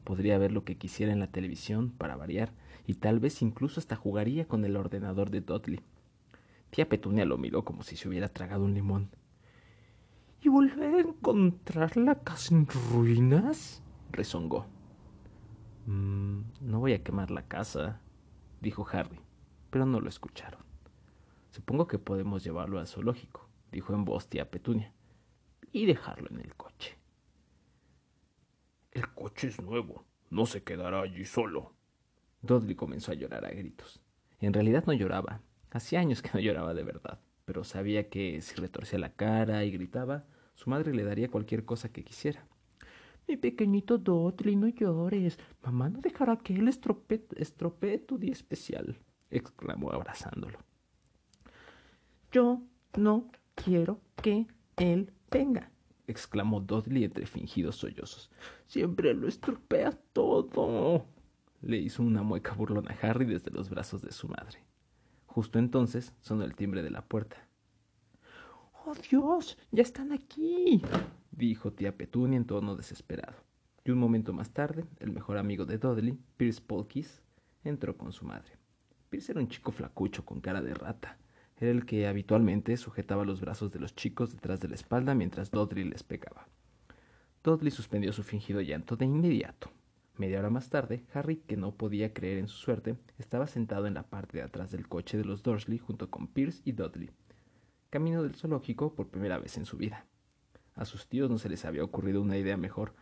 Podría 0.04 0.38
ver 0.38 0.52
lo 0.52 0.62
que 0.62 0.78
quisiera 0.78 1.12
en 1.12 1.18
la 1.18 1.32
televisión, 1.32 1.90
para 1.90 2.14
variar, 2.14 2.52
y 2.86 2.94
tal 2.94 3.18
vez 3.18 3.42
incluso 3.42 3.80
hasta 3.80 3.96
jugaría 3.96 4.46
con 4.46 4.64
el 4.64 4.76
ordenador 4.76 5.30
de 5.30 5.40
Dudley. 5.40 5.80
Tía 6.70 6.88
Petunia 6.88 7.24
lo 7.24 7.36
miró 7.36 7.64
como 7.64 7.82
si 7.82 7.96
se 7.96 8.08
hubiera 8.08 8.28
tragado 8.28 8.64
un 8.64 8.74
limón. 8.74 9.10
¿Y 10.42 10.48
volver 10.48 10.94
a 10.94 11.00
encontrar 11.00 11.96
la 11.96 12.14
casa 12.16 12.54
en 12.54 12.66
ruinas? 12.66 13.82
rezongó. 14.10 14.66
Mm, 15.86 16.40
no 16.60 16.80
voy 16.80 16.92
a 16.92 17.02
quemar 17.02 17.30
la 17.30 17.46
casa, 17.46 18.00
dijo 18.60 18.86
Harry, 18.92 19.20
pero 19.70 19.86
no 19.86 20.00
lo 20.00 20.08
escucharon. 20.08 20.62
Supongo 21.50 21.86
que 21.86 21.98
podemos 21.98 22.44
llevarlo 22.44 22.78
al 22.78 22.86
zoológico, 22.86 23.48
dijo 23.72 23.92
en 23.94 24.04
voz 24.04 24.28
tía 24.28 24.50
Petunia, 24.50 24.94
y 25.72 25.86
dejarlo 25.86 26.28
en 26.30 26.40
el 26.40 26.54
coche. 26.54 26.96
El 28.92 29.08
coche 29.14 29.48
es 29.48 29.60
nuevo. 29.60 30.04
No 30.30 30.46
se 30.46 30.62
quedará 30.62 31.02
allí 31.02 31.24
solo. 31.24 31.74
Dudley 32.42 32.74
comenzó 32.74 33.12
a 33.12 33.14
llorar 33.14 33.44
a 33.44 33.50
gritos. 33.50 34.00
En 34.40 34.52
realidad 34.52 34.84
no 34.86 34.92
lloraba. 34.92 35.42
Hacía 35.70 36.00
años 36.00 36.22
que 36.22 36.30
no 36.34 36.40
lloraba 36.40 36.74
de 36.74 36.82
verdad, 36.82 37.20
pero 37.44 37.64
sabía 37.64 38.08
que 38.08 38.40
si 38.40 38.54
retorcía 38.56 38.98
la 38.98 39.12
cara 39.12 39.64
y 39.64 39.70
gritaba, 39.70 40.24
su 40.54 40.70
madre 40.70 40.94
le 40.94 41.04
daría 41.04 41.30
cualquier 41.30 41.64
cosa 41.64 41.90
que 41.90 42.04
quisiera. 42.04 42.46
Mi 43.28 43.36
pequeñito 43.36 43.98
Dudley, 43.98 44.56
no 44.56 44.68
llores. 44.68 45.38
Mamá 45.62 45.88
no 45.88 46.00
dejará 46.00 46.36
que 46.36 46.54
él 46.54 46.68
estropee, 46.68 47.24
estropee 47.36 47.98
tu 47.98 48.18
día 48.18 48.32
especial, 48.32 48.98
exclamó 49.30 49.92
abrazándolo. 49.92 50.58
Yo 52.32 52.62
no 52.96 53.30
quiero 53.54 54.00
que 54.20 54.46
él 54.76 55.12
venga 55.30 55.70
exclamó 56.10 56.60
Dudley 56.60 57.04
entre 57.04 57.26
fingidos 57.26 57.76
sollozos. 57.76 58.30
Siempre 58.66 59.14
lo 59.14 59.28
estropea 59.28 59.92
todo. 60.12 61.06
Le 61.62 61.78
hizo 61.78 62.02
una 62.02 62.22
mueca 62.22 62.52
burlona 62.54 62.90
a 62.90 63.06
Harry 63.06 63.26
desde 63.26 63.50
los 63.50 63.70
brazos 63.70 64.02
de 64.02 64.12
su 64.12 64.28
madre. 64.28 64.58
Justo 65.30 65.60
entonces 65.60 66.12
sonó 66.20 66.42
el 66.42 66.56
timbre 66.56 66.82
de 66.82 66.90
la 66.90 67.02
puerta. 67.02 67.36
¡Oh, 68.84 68.94
Dios! 68.94 69.56
¡Ya 69.70 69.82
están 69.82 70.10
aquí! 70.10 70.82
dijo 71.30 71.72
tía 71.72 71.96
Petunia 71.96 72.36
en 72.36 72.46
tono 72.46 72.74
desesperado. 72.74 73.36
Y 73.84 73.92
un 73.92 73.98
momento 73.98 74.32
más 74.32 74.50
tarde, 74.50 74.84
el 74.98 75.12
mejor 75.12 75.38
amigo 75.38 75.66
de 75.66 75.78
Dudley, 75.78 76.18
Pierce 76.36 76.60
Polkis, 76.60 77.22
entró 77.62 77.96
con 77.96 78.12
su 78.12 78.24
madre. 78.24 78.50
Pierce 79.08 79.30
era 79.30 79.40
un 79.40 79.48
chico 79.48 79.70
flacucho 79.70 80.24
con 80.24 80.40
cara 80.40 80.62
de 80.62 80.74
rata, 80.74 81.16
era 81.58 81.70
el 81.70 81.86
que 81.86 82.08
habitualmente 82.08 82.76
sujetaba 82.76 83.24
los 83.24 83.40
brazos 83.40 83.70
de 83.70 83.78
los 83.78 83.94
chicos 83.94 84.32
detrás 84.32 84.58
de 84.60 84.68
la 84.68 84.74
espalda 84.74 85.14
mientras 85.14 85.52
Dudley 85.52 85.84
les 85.84 86.02
pegaba. 86.02 86.48
Dudley 87.44 87.70
suspendió 87.70 88.12
su 88.12 88.24
fingido 88.24 88.60
llanto 88.62 88.96
de 88.96 89.04
inmediato. 89.04 89.70
Media 90.16 90.38
hora 90.38 90.50
más 90.50 90.68
tarde, 90.68 91.04
Harry, 91.14 91.36
que 91.36 91.56
no 91.56 91.74
podía 91.74 92.12
creer 92.12 92.38
en 92.38 92.48
su 92.48 92.56
suerte, 92.58 92.96
estaba 93.18 93.46
sentado 93.46 93.86
en 93.86 93.94
la 93.94 94.02
parte 94.02 94.38
de 94.38 94.44
atrás 94.44 94.70
del 94.70 94.88
coche 94.88 95.16
de 95.16 95.24
los 95.24 95.42
Dursley 95.42 95.78
junto 95.78 96.10
con 96.10 96.26
Pierce 96.26 96.62
y 96.64 96.72
Dudley, 96.72 97.10
camino 97.88 98.22
del 98.22 98.34
zoológico 98.34 98.94
por 98.94 99.08
primera 99.08 99.38
vez 99.38 99.56
en 99.56 99.64
su 99.64 99.76
vida. 99.76 100.06
A 100.74 100.84
sus 100.84 101.08
tíos 101.08 101.30
no 101.30 101.38
se 101.38 101.48
les 101.48 101.64
había 101.64 101.84
ocurrido 101.84 102.20
una 102.22 102.36
idea 102.36 102.56
mejor, 102.56 102.94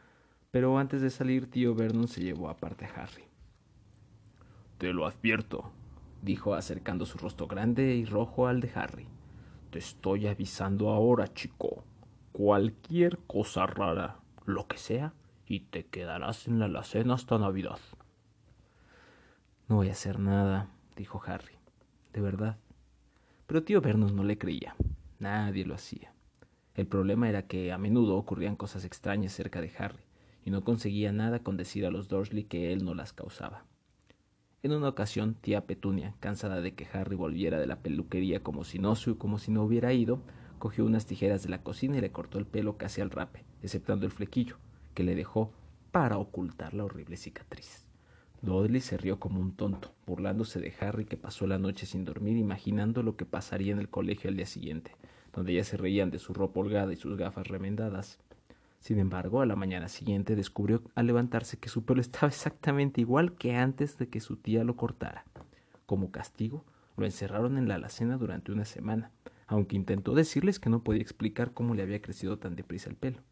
pero 0.50 0.78
antes 0.78 1.02
de 1.02 1.10
salir, 1.10 1.50
tío 1.50 1.74
Vernon 1.74 2.08
se 2.08 2.22
llevó 2.22 2.48
aparte 2.48 2.86
a 2.86 2.88
Harry. 2.88 3.24
Te 4.78 4.92
lo 4.92 5.06
advierto, 5.06 5.72
dijo 6.22 6.54
acercando 6.54 7.04
su 7.04 7.18
rostro 7.18 7.46
grande 7.46 7.94
y 7.94 8.04
rojo 8.04 8.46
al 8.46 8.60
de 8.60 8.70
Harry. 8.74 9.06
Te 9.70 9.78
estoy 9.78 10.26
avisando 10.26 10.90
ahora, 10.90 11.32
chico. 11.34 11.84
Cualquier 12.32 13.18
cosa 13.26 13.66
rara, 13.66 14.20
lo 14.46 14.66
que 14.66 14.78
sea, 14.78 15.12
y 15.48 15.60
te 15.60 15.86
quedarás 15.86 16.46
en 16.46 16.58
la 16.58 16.66
alacena 16.66 17.14
hasta 17.14 17.38
Navidad. 17.38 17.78
No 19.68 19.76
voy 19.76 19.88
a 19.88 19.92
hacer 19.92 20.18
nada, 20.18 20.68
dijo 20.96 21.22
Harry. 21.26 21.54
De 22.12 22.20
verdad. 22.20 22.58
Pero 23.46 23.62
tío 23.62 23.80
Vernon 23.80 24.14
no 24.14 24.24
le 24.24 24.36
creía. 24.36 24.76
Nadie 25.18 25.64
lo 25.64 25.74
hacía. 25.74 26.12
El 26.74 26.86
problema 26.86 27.28
era 27.28 27.46
que 27.46 27.72
a 27.72 27.78
menudo 27.78 28.16
ocurrían 28.16 28.56
cosas 28.56 28.84
extrañas 28.84 29.32
cerca 29.32 29.60
de 29.60 29.72
Harry, 29.78 30.02
y 30.44 30.50
no 30.50 30.62
conseguía 30.62 31.12
nada 31.12 31.40
con 31.40 31.56
decir 31.56 31.84
a 31.86 31.90
los 31.90 32.08
Dursley 32.08 32.44
que 32.44 32.72
él 32.72 32.84
no 32.84 32.94
las 32.94 33.12
causaba. 33.12 33.64
En 34.62 34.72
una 34.72 34.88
ocasión, 34.88 35.34
tía 35.34 35.66
Petunia, 35.66 36.14
cansada 36.20 36.60
de 36.60 36.74
que 36.74 36.86
Harry 36.92 37.16
volviera 37.16 37.58
de 37.58 37.66
la 37.66 37.80
peluquería 37.80 38.42
como 38.42 38.64
si 38.64 38.78
no, 38.78 38.94
como 39.18 39.38
si 39.38 39.50
no 39.50 39.62
hubiera 39.62 39.92
ido, 39.92 40.20
cogió 40.58 40.84
unas 40.84 41.06
tijeras 41.06 41.42
de 41.42 41.48
la 41.48 41.62
cocina 41.62 41.98
y 41.98 42.00
le 42.00 42.12
cortó 42.12 42.38
el 42.38 42.46
pelo 42.46 42.76
casi 42.76 43.00
al 43.00 43.10
rape, 43.10 43.44
exceptando 43.62 44.06
el 44.06 44.12
flequillo, 44.12 44.56
que 44.98 45.04
le 45.04 45.14
dejó 45.14 45.52
para 45.92 46.18
ocultar 46.18 46.74
la 46.74 46.84
horrible 46.84 47.16
cicatriz. 47.16 47.86
Dudley 48.42 48.80
se 48.80 48.96
rió 48.96 49.20
como 49.20 49.38
un 49.40 49.54
tonto, 49.54 49.94
burlándose 50.08 50.58
de 50.58 50.74
Harry 50.80 51.04
que 51.04 51.16
pasó 51.16 51.46
la 51.46 51.56
noche 51.56 51.86
sin 51.86 52.04
dormir 52.04 52.36
imaginando 52.36 53.04
lo 53.04 53.14
que 53.16 53.24
pasaría 53.24 53.72
en 53.72 53.78
el 53.78 53.88
colegio 53.88 54.28
al 54.28 54.34
día 54.34 54.46
siguiente, 54.46 54.96
donde 55.32 55.54
ya 55.54 55.62
se 55.62 55.76
reían 55.76 56.10
de 56.10 56.18
su 56.18 56.34
ropa 56.34 56.58
holgada 56.58 56.92
y 56.92 56.96
sus 56.96 57.16
gafas 57.16 57.46
remendadas. 57.46 58.18
Sin 58.80 58.98
embargo, 58.98 59.40
a 59.40 59.46
la 59.46 59.54
mañana 59.54 59.86
siguiente 59.86 60.34
descubrió 60.34 60.82
al 60.96 61.06
levantarse 61.06 61.60
que 61.60 61.68
su 61.68 61.84
pelo 61.84 62.00
estaba 62.00 62.26
exactamente 62.26 63.00
igual 63.00 63.36
que 63.36 63.54
antes 63.54 63.98
de 63.98 64.08
que 64.08 64.18
su 64.18 64.34
tía 64.36 64.64
lo 64.64 64.74
cortara. 64.74 65.26
Como 65.86 66.10
castigo, 66.10 66.64
lo 66.96 67.06
encerraron 67.06 67.56
en 67.56 67.68
la 67.68 67.76
alacena 67.76 68.16
durante 68.16 68.50
una 68.50 68.64
semana, 68.64 69.12
aunque 69.46 69.76
intentó 69.76 70.16
decirles 70.16 70.58
que 70.58 70.70
no 70.70 70.82
podía 70.82 71.02
explicar 71.02 71.54
cómo 71.54 71.76
le 71.76 71.84
había 71.84 72.02
crecido 72.02 72.40
tan 72.40 72.56
deprisa 72.56 72.90
el 72.90 72.96
pelo. 72.96 73.22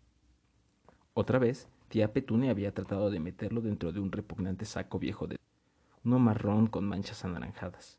Otra 1.18 1.38
vez, 1.38 1.66
tía 1.88 2.12
Petunia 2.12 2.50
había 2.50 2.74
tratado 2.74 3.08
de 3.08 3.20
meterlo 3.20 3.62
dentro 3.62 3.90
de 3.90 4.00
un 4.00 4.12
repugnante 4.12 4.66
saco 4.66 4.98
viejo 4.98 5.26
de 5.26 5.38
uno 6.04 6.18
marrón 6.18 6.66
con 6.66 6.86
manchas 6.86 7.24
anaranjadas. 7.24 7.98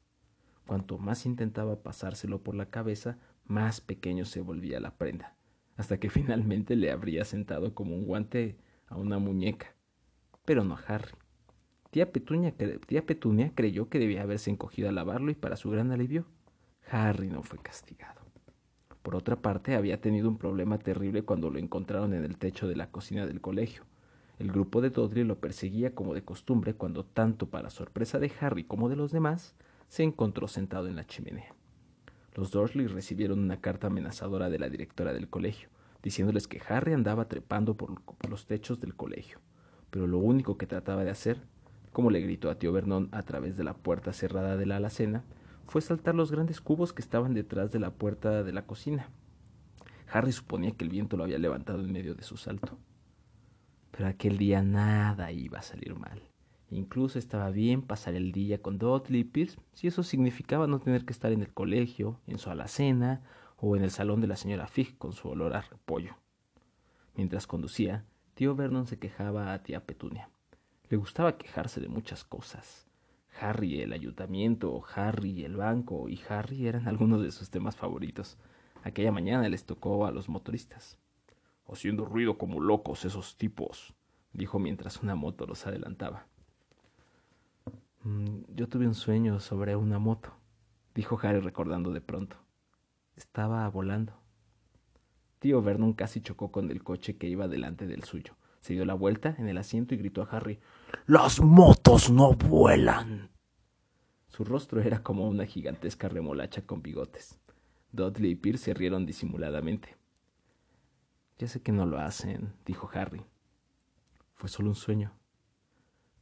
Cuanto 0.67 0.99
más 0.99 1.25
intentaba 1.25 1.81
pasárselo 1.81 2.43
por 2.43 2.53
la 2.53 2.69
cabeza, 2.69 3.17
más 3.47 3.81
pequeño 3.81 4.23
se 4.23 4.39
volvía 4.39 4.79
la 4.79 4.99
prenda, 4.99 5.35
hasta 5.77 5.99
que 5.99 6.09
finalmente 6.11 6.75
le 6.75 6.91
habría 6.91 7.25
sentado 7.25 7.73
como 7.73 7.95
un 7.95 8.05
guante 8.05 8.55
a 8.85 8.97
una 8.97 9.17
muñeca, 9.17 9.73
pero 10.45 10.63
no 10.63 10.75
a 10.75 10.83
Harry. 10.87 11.13
Tía 11.89 12.11
Petunia, 12.11 12.53
tía 12.85 13.03
Petunia 13.03 13.51
creyó 13.55 13.89
que 13.89 13.97
debía 13.97 14.21
haberse 14.21 14.51
encogido 14.51 14.89
a 14.89 14.91
lavarlo 14.91 15.31
y 15.31 15.35
para 15.35 15.55
su 15.55 15.71
gran 15.71 15.91
alivio, 15.91 16.27
Harry 16.91 17.29
no 17.29 17.41
fue 17.41 17.57
castigado. 17.57 18.16
Por 19.07 19.15
otra 19.15 19.37
parte, 19.37 19.75
había 19.75 20.01
tenido 20.01 20.27
un 20.27 20.37
problema 20.37 20.79
terrible 20.79 21.21
cuando 21.21 21.49
lo 21.49 21.59
encontraron 21.59 22.13
en 22.13 22.25
el 22.25 22.35
techo 22.35 22.67
de 22.67 22.75
la 22.75 22.91
cocina 22.91 23.25
del 23.25 23.39
colegio. 23.39 23.83
El 24.37 24.51
grupo 24.51 24.81
de 24.81 24.89
Dudley 24.89 25.23
lo 25.23 25.39
perseguía 25.39 25.95
como 25.95 26.13
de 26.13 26.25
costumbre 26.25 26.73
cuando, 26.73 27.05
tanto 27.05 27.45
para 27.45 27.69
sorpresa 27.69 28.19
de 28.19 28.29
Harry 28.41 28.65
como 28.65 28.89
de 28.89 28.97
los 28.97 29.13
demás, 29.13 29.55
se 29.87 30.03
encontró 30.03 30.49
sentado 30.49 30.89
en 30.89 30.97
la 30.97 31.05
chimenea. 31.05 31.55
Los 32.35 32.51
Dursley 32.51 32.87
recibieron 32.87 33.39
una 33.39 33.61
carta 33.61 33.87
amenazadora 33.87 34.49
de 34.49 34.59
la 34.59 34.67
directora 34.67 35.13
del 35.13 35.29
colegio, 35.29 35.69
diciéndoles 36.03 36.49
que 36.49 36.61
Harry 36.67 36.91
andaba 36.91 37.29
trepando 37.29 37.75
por, 37.75 38.01
los 38.29 38.45
techos 38.45 38.81
del 38.81 38.93
colegio, 38.93 39.39
pero 39.89 40.05
lo 40.05 40.17
único 40.17 40.57
que 40.57 40.67
trataba 40.67 41.05
de 41.05 41.11
hacer, 41.11 41.39
como 41.93 42.09
le 42.09 42.19
gritó 42.19 42.49
a 42.49 42.59
tío 42.59 42.73
Vernon 42.73 43.07
a 43.13 43.23
través 43.23 43.55
de 43.55 43.63
la 43.63 43.73
puerta 43.73 44.11
cerrada 44.11 44.57
de 44.57 44.65
la 44.65 44.75
alacena, 44.75 45.23
fue 45.67 45.81
saltar 45.81 46.15
los 46.15 46.31
grandes 46.31 46.61
cubos 46.61 46.93
que 46.93 47.01
estaban 47.01 47.33
detrás 47.33 47.71
de 47.71 47.79
la 47.79 47.91
puerta 47.91 48.43
de 48.43 48.53
la 48.53 48.65
cocina. 48.65 49.09
Harry 50.11 50.31
suponía 50.31 50.71
que 50.71 50.85
el 50.85 50.89
viento 50.89 51.17
lo 51.17 51.25
había 51.25 51.37
levantado 51.37 51.81
en 51.81 51.91
medio 51.91 52.15
de 52.15 52.23
su 52.23 52.37
salto. 52.37 52.77
Pero 53.91 54.07
aquel 54.07 54.37
día 54.37 54.61
nada 54.61 55.31
iba 55.31 55.59
a 55.59 55.63
salir 55.63 55.95
mal. 55.95 56.21
Incluso 56.69 57.19
estaba 57.19 57.49
bien 57.49 57.81
pasar 57.81 58.15
el 58.15 58.31
día 58.31 58.61
con 58.61 58.77
Dudley 58.77 59.21
y 59.21 59.23
Pierce 59.23 59.57
si 59.73 59.87
eso 59.87 60.03
significaba 60.03 60.67
no 60.67 60.79
tener 60.79 61.05
que 61.05 61.13
estar 61.13 61.31
en 61.31 61.41
el 61.41 61.53
colegio, 61.53 62.19
en 62.27 62.37
su 62.37 62.49
alacena 62.49 63.21
o 63.57 63.75
en 63.75 63.83
el 63.83 63.91
salón 63.91 64.21
de 64.21 64.27
la 64.27 64.35
señora 64.35 64.67
Fig 64.67 64.97
con 64.97 65.13
su 65.13 65.29
olor 65.29 65.55
a 65.55 65.61
repollo. 65.61 66.15
Mientras 67.15 67.47
conducía, 67.47 68.05
tío 68.35 68.55
Vernon 68.55 68.85
se 68.85 68.99
quejaba 68.99 69.53
a 69.53 69.63
tía 69.63 69.85
Petunia. 69.85 70.29
Le 70.89 70.97
gustaba 70.97 71.37
quejarse 71.37 71.81
de 71.81 71.89
muchas 71.89 72.23
cosas. 72.23 72.86
Harry 73.39 73.81
el 73.81 73.93
ayuntamiento, 73.93 74.83
Harry 74.95 75.43
el 75.43 75.55
banco 75.55 76.09
y 76.09 76.19
Harry 76.29 76.67
eran 76.67 76.87
algunos 76.87 77.21
de 77.21 77.31
sus 77.31 77.49
temas 77.49 77.75
favoritos. 77.75 78.37
Aquella 78.83 79.11
mañana 79.11 79.47
les 79.49 79.65
tocó 79.65 80.05
a 80.05 80.11
los 80.11 80.29
motoristas. 80.29 80.97
Haciendo 81.67 82.05
ruido 82.05 82.37
como 82.37 82.61
locos 82.61 83.03
esos 83.03 83.35
tipos, 83.35 83.93
dijo 84.33 84.59
mientras 84.59 85.01
una 85.03 85.15
moto 85.15 85.45
los 85.45 85.67
adelantaba. 85.67 86.27
Mm, 88.03 88.43
yo 88.55 88.69
tuve 88.69 88.87
un 88.87 88.95
sueño 88.95 89.39
sobre 89.41 89.75
una 89.75 89.99
moto, 89.99 90.33
dijo 90.95 91.19
Harry 91.21 91.39
recordando 91.39 91.91
de 91.91 92.01
pronto. 92.01 92.37
Estaba 93.17 93.67
volando. 93.69 94.13
Tío 95.39 95.61
Vernon 95.61 95.93
casi 95.93 96.21
chocó 96.21 96.51
con 96.51 96.71
el 96.71 96.83
coche 96.83 97.17
que 97.17 97.27
iba 97.27 97.47
delante 97.47 97.85
del 97.85 98.03
suyo. 98.03 98.35
Se 98.61 98.73
dio 98.73 98.85
la 98.85 98.93
vuelta 98.93 99.35
en 99.37 99.47
el 99.47 99.57
asiento 99.57 99.93
y 99.93 99.97
gritó 99.97 100.21
a 100.21 100.29
Harry 100.31 100.59
Las 101.05 101.39
motos 101.39 102.09
no 102.09 102.33
vuelan. 102.33 103.29
Su 104.27 104.43
rostro 104.43 104.81
era 104.81 105.03
como 105.03 105.27
una 105.27 105.45
gigantesca 105.45 106.09
remolacha 106.09 106.61
con 106.61 106.81
bigotes. 106.81 107.39
Dudley 107.91 108.31
y 108.31 108.35
Pierce 108.35 108.65
se 108.65 108.73
rieron 108.73 109.05
disimuladamente. 109.05 109.95
Ya 111.39 111.47
sé 111.47 111.61
que 111.61 111.71
no 111.71 111.85
lo 111.85 111.99
hacen, 111.99 112.53
dijo 112.65 112.89
Harry. 112.93 113.25
Fue 114.35 114.49
solo 114.49 114.69
un 114.69 114.75
sueño. 114.75 115.11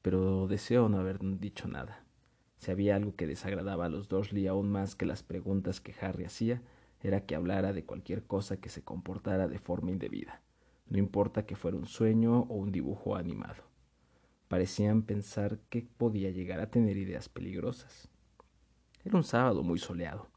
Pero 0.01 0.47
deseo 0.47 0.87
no 0.89 0.99
haber 0.99 1.19
dicho 1.39 1.67
nada. 1.67 2.05
Si 2.57 2.71
había 2.71 2.95
algo 2.95 3.15
que 3.15 3.27
desagradaba 3.27 3.85
a 3.85 3.89
los 3.89 4.07
Dursley 4.07 4.47
aún 4.47 4.71
más 4.71 4.95
que 4.95 5.05
las 5.05 5.23
preguntas 5.23 5.81
que 5.81 5.95
Harry 5.99 6.25
hacía, 6.25 6.61
era 7.01 7.25
que 7.25 7.35
hablara 7.35 7.73
de 7.73 7.85
cualquier 7.85 8.25
cosa 8.25 8.57
que 8.57 8.69
se 8.69 8.83
comportara 8.83 9.47
de 9.47 9.59
forma 9.59 9.91
indebida 9.91 10.41
no 10.87 10.99
importa 10.99 11.45
que 11.45 11.55
fuera 11.55 11.77
un 11.77 11.85
sueño 11.85 12.41
o 12.41 12.55
un 12.55 12.71
dibujo 12.71 13.15
animado. 13.15 13.63
Parecían 14.47 15.01
pensar 15.01 15.59
que 15.69 15.87
podía 15.97 16.31
llegar 16.31 16.59
a 16.59 16.69
tener 16.69 16.97
ideas 16.97 17.29
peligrosas. 17.29 18.09
Era 19.03 19.17
un 19.17 19.23
sábado 19.23 19.63
muy 19.63 19.79
soleado, 19.79 20.27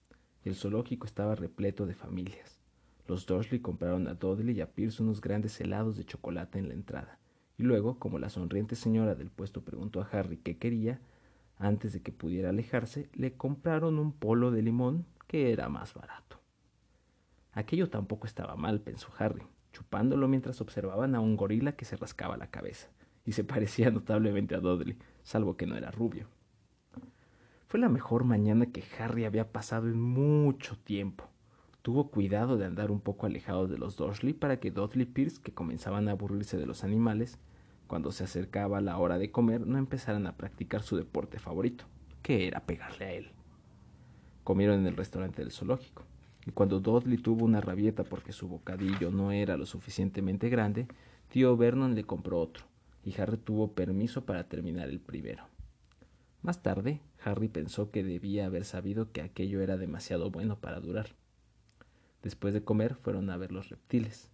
y 0.45 0.49
el 0.49 0.55
zoológico 0.55 1.07
estaba 1.07 1.35
repleto 1.35 1.87
de 1.87 1.95
familias. 1.95 2.59
Los 3.07 3.27
Dursley 3.27 3.61
compraron 3.61 4.07
a 4.09 4.15
Dudley 4.15 4.57
y 4.57 4.61
a 4.61 4.73
Pierce 4.73 5.03
unos 5.03 5.21
grandes 5.21 5.61
helados 5.61 5.97
de 5.97 6.05
chocolate 6.05 6.59
en 6.59 6.69
la 6.69 6.75
entrada, 6.75 7.19
y 7.57 7.63
luego, 7.63 7.99
como 7.99 8.19
la 8.19 8.31
sonriente 8.31 8.77
señora 8.77 9.15
del 9.15 9.31
puesto 9.31 9.63
preguntó 9.63 10.01
a 10.01 10.09
Harry 10.13 10.37
qué 10.39 10.59
quería, 10.59 11.01
antes 11.59 11.93
de 11.93 12.03
que 12.03 12.13
pudiera 12.13 12.51
alejarse, 12.51 13.09
le 13.15 13.35
compraron 13.35 13.99
un 13.99 14.13
polo 14.13 14.51
de 14.51 14.63
limón 14.63 15.07
que 15.27 15.53
era 15.53 15.69
más 15.69 15.95
barato. 15.95 16.41
Aquello 17.53 17.91
tampoco 17.91 18.27
estaba 18.27 18.57
mal, 18.57 18.81
pensó 18.81 19.09
Harry 19.19 19.43
chupándolo 19.79 20.27
mientras 20.29 20.61
observaban 20.61 21.15
a 21.15 21.21
un 21.21 21.37
gorila 21.37 21.73
que 21.73 21.85
se 21.85 21.97
rascaba 21.97 22.37
la 22.37 22.51
cabeza, 22.51 22.89
y 23.29 23.33
se 23.33 23.45
parecía 23.45 23.91
notablemente 23.93 24.55
a 24.55 24.61
Dudley, 24.61 24.97
salvo 25.23 25.55
que 25.59 25.67
no 25.67 25.77
era 25.77 25.91
rubio. 25.91 26.27
Fue 27.67 27.79
la 27.79 27.91
mejor 27.91 28.25
mañana 28.25 28.73
que 28.73 28.83
Harry 28.99 29.27
había 29.27 29.53
pasado 29.53 29.87
en 29.89 30.01
mucho 30.01 30.79
tiempo. 30.79 31.29
Tuvo 31.83 32.11
cuidado 32.11 32.57
de 32.57 32.65
andar 32.65 32.91
un 32.91 33.01
poco 33.01 33.27
alejado 33.27 33.69
de 33.69 33.77
los 33.77 33.97
Dursley 33.97 34.33
para 34.33 34.61
que 34.61 34.71
Dudley 34.71 35.05
Pierce, 35.05 35.43
que 35.43 35.53
comenzaban 35.53 36.09
a 36.09 36.13
aburrirse 36.13 36.57
de 36.57 36.65
los 36.65 36.85
animales, 36.85 37.39
cuando 37.87 38.13
se 38.13 38.25
acercaba 38.25 38.81
la 38.81 38.97
hora 38.97 39.19
de 39.19 39.31
comer, 39.31 39.67
no 39.67 39.77
empezaran 39.77 40.27
a 40.27 40.39
practicar 40.39 40.83
su 40.83 40.97
deporte 40.97 41.39
favorito, 41.39 41.85
que 42.23 42.47
era 42.47 42.61
pegarle 42.61 43.05
a 43.05 43.13
él. 43.13 43.33
Comieron 44.43 44.81
en 44.81 44.87
el 44.87 44.97
restaurante 44.97 45.43
del 45.43 45.53
zoológico 45.53 46.07
y 46.47 46.53
cuando 46.53 46.81
Dudley 46.81 47.19
tuvo 47.19 47.45
una 47.45 47.61
rabieta 47.61 48.05
porque 48.05 48.33
su 48.33 48.49
bocadillo 48.49 49.11
no 49.11 49.33
era 49.33 49.59
lo 49.59 49.67
suficientemente 49.67 50.49
grande, 50.49 50.87
tío 51.29 51.59
Vernon 51.59 51.95
le 51.95 52.05
compró 52.05 52.41
otro, 52.41 52.68
y 53.09 53.19
Harry 53.19 53.39
tuvo 53.39 53.73
permiso 53.73 54.27
para 54.27 54.49
terminar 54.49 54.91
el 54.91 55.01
primero. 55.01 55.49
Más 56.43 56.63
tarde, 56.63 57.01
Harry 57.25 57.49
pensó 57.49 57.91
que 57.91 58.05
debía 58.05 58.45
haber 58.45 58.67
sabido 58.67 59.13
que 59.13 59.23
aquello 59.23 59.63
era 59.63 59.79
demasiado 59.79 60.31
bueno 60.31 60.61
para 60.61 60.79
durar. 60.79 61.17
Después 62.23 62.53
de 62.53 62.63
comer 62.63 62.97
fueron 62.97 63.31
a 63.31 63.39
ver 63.39 63.51
los 63.51 63.71
reptiles. 63.71 64.31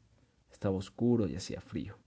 Estaba 0.50 0.74
oscuro 0.74 1.28
y 1.28 1.36
hacía 1.36 1.60
frío, 1.60 1.98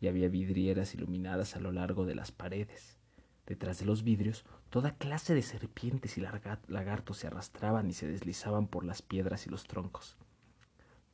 y 0.00 0.08
había 0.08 0.28
vidrieras 0.28 0.92
iluminadas 0.92 1.54
a 1.54 1.60
lo 1.60 1.70
largo 1.70 2.04
de 2.04 2.16
las 2.16 2.32
paredes. 2.32 2.98
Detrás 3.46 3.78
de 3.78 3.86
los 3.86 4.02
vidrios, 4.02 4.44
toda 4.70 4.96
clase 4.98 5.34
de 5.34 5.42
serpientes 5.42 6.18
y 6.18 6.20
lagartos 6.20 7.18
se 7.18 7.28
arrastraban 7.28 7.88
y 7.88 7.92
se 7.92 8.08
deslizaban 8.08 8.66
por 8.66 8.84
las 8.84 9.02
piedras 9.02 9.46
y 9.46 9.50
los 9.50 9.68
troncos. 9.68 10.16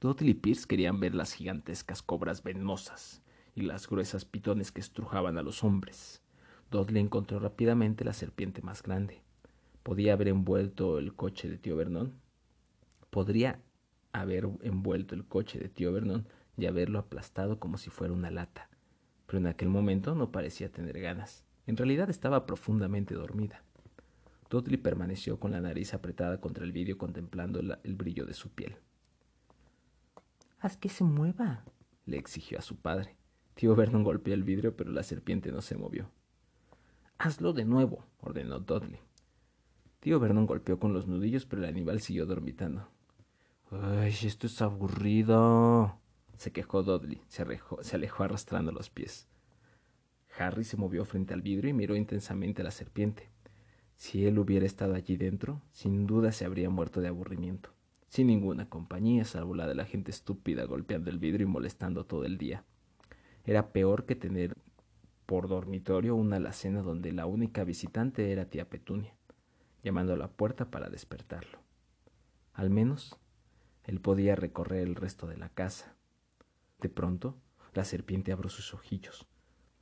Dudley 0.01 0.31
y 0.31 0.35
Pierce 0.35 0.67
querían 0.67 0.99
ver 0.99 1.15
las 1.15 1.35
gigantescas 1.35 2.03
cobras 2.03 2.43
venenosas 2.43 3.24
y 3.55 3.63
las 3.63 3.89
gruesas 3.89 4.25
pitones 4.25 4.73
que 4.73 4.81
estrujaban 4.81 5.39
a 5.39 5.43
los 5.43 5.65
hombres. 5.65 6.23
Dudley 6.71 7.01
encontró 7.01 7.39
rápidamente 7.39 8.05
la 8.05 8.13
serpiente 8.13 8.63
más 8.63 8.83
grande. 8.83 9.23
Podía 9.83 10.15
haber 10.15 10.29
envuelto 10.29 10.99
el 10.99 11.15
coche 11.15 11.49
de 11.49 11.59
tío 11.59 11.77
Vernon. 11.77 12.15
Podría 13.11 13.61
haber 14.13 14.49
envuelto 14.63 15.15
el 15.15 15.25
coche 15.25 15.59
de 15.59 15.69
tío 15.69 15.93
Vernon 15.93 16.27
y 16.57 16.67
haberlo 16.67 16.99
aplastado 16.99 17.61
como 17.61 17.79
si 17.79 17.91
fuera 17.91 18.13
una 18.13 18.31
lata. 18.31 18.69
Pero 19.27 19.39
en 19.39 19.47
aquel 19.47 19.69
momento 19.69 20.15
no 20.15 20.33
parecía 20.33 20.73
tener 20.73 21.01
ganas. 21.01 21.45
En 21.67 21.77
realidad 21.77 22.11
estaba 22.11 22.47
profundamente 22.47 23.15
dormida. 23.15 23.63
Dudley 24.51 24.77
permaneció 24.77 25.39
con 25.39 25.53
la 25.53 25.61
nariz 25.61 25.95
apretada 25.95 26.41
contra 26.41 26.65
el 26.65 26.73
vidrio 26.73 26.99
contemplando 26.99 27.61
el 27.61 27.95
brillo 27.95 28.27
de 28.27 28.35
su 28.35 28.51
piel. 28.51 28.77
Haz 30.61 30.77
que 30.77 30.89
se 30.89 31.05
mueva, 31.05 31.65
le 32.07 32.17
exigió 32.17 32.59
a 32.59 32.63
su 32.63 32.77
padre. 32.77 33.17
Tío 33.55 33.75
Vernon 33.77 34.03
golpeó 34.03 34.35
el 34.35 34.43
vidrio, 34.43 34.77
pero 34.77 34.91
la 34.91 35.03
serpiente 35.03 35.53
no 35.53 35.63
se 35.63 35.77
movió. 35.77 36.11
Hazlo 37.19 37.53
de 37.53 37.65
nuevo, 37.65 38.05
ordenó 38.21 38.59
Dudley. 38.59 39.01
Tío 40.01 40.19
Vernon 40.21 40.47
golpeó 40.47 40.79
con 40.79 40.93
los 40.93 41.07
nudillos, 41.07 41.47
pero 41.47 41.63
el 41.63 41.69
animal 41.69 42.01
siguió 42.01 42.27
dormitando. 42.27 42.89
¡Ay, 43.71 44.15
esto 44.23 44.47
es 44.47 44.61
aburrido! 44.61 45.99
se 46.37 46.53
quejó 46.53 46.83
Dudley. 46.83 47.23
Se, 47.29 47.45
se 47.81 47.97
alejó 47.97 48.25
arrastrando 48.25 48.73
los 48.73 48.91
pies. 48.91 49.29
Harry 50.39 50.65
se 50.65 50.77
movió 50.77 51.05
frente 51.05 51.33
al 51.33 51.43
vidrio 51.43 51.71
y 51.71 51.75
miró 51.75 51.95
intensamente 51.97 52.63
a 52.63 52.65
la 52.65 52.71
serpiente. 52.71 53.31
Si 53.97 54.27
él 54.27 54.39
hubiera 54.39 54.67
estado 54.67 54.95
allí 54.95 55.17
dentro, 55.17 55.63
sin 55.71 56.07
duda 56.07 56.33
se 56.33 56.45
habría 56.45 56.69
muerto 56.71 57.01
de 57.01 57.09
aburrimiento, 57.09 57.71
sin 58.09 58.27
ninguna 58.27 58.69
compañía 58.69 59.25
salvo 59.25 59.55
la 59.55 59.67
de 59.67 59.77
la 59.77 59.85
gente 59.85 60.11
estúpida 60.11 60.65
golpeando 60.65 61.11
el 61.11 61.19
vidrio 61.19 61.47
y 61.47 61.51
molestando 61.51 62.05
todo 62.05 62.25
el 62.25 62.37
día. 62.37 62.65
Era 63.45 63.73
peor 63.73 64.07
que 64.07 64.17
tener 64.17 64.57
por 65.27 65.49
dormitorio 65.49 66.15
una 66.17 66.37
alacena 66.37 66.83
donde 66.83 67.13
la 67.13 67.27
única 67.27 67.65
visitante 67.65 68.33
era 68.33 68.47
tía 68.47 68.69
Petunia, 68.69 69.15
llamando 69.83 70.15
a 70.15 70.17
la 70.17 70.29
puerta 70.29 70.71
para 70.71 70.91
despertarlo. 70.91 71.59
Al 72.53 72.71
menos 72.71 73.17
él 73.85 74.01
podía 74.01 74.35
recorrer 74.35 74.81
el 74.81 74.95
resto 74.95 75.27
de 75.27 75.37
la 75.37 75.49
casa. 75.49 75.95
De 76.81 76.89
pronto, 76.89 77.37
la 77.75 77.85
serpiente 77.85 78.33
abrió 78.33 78.51
sus 78.51 78.75
ojillos 78.75 79.27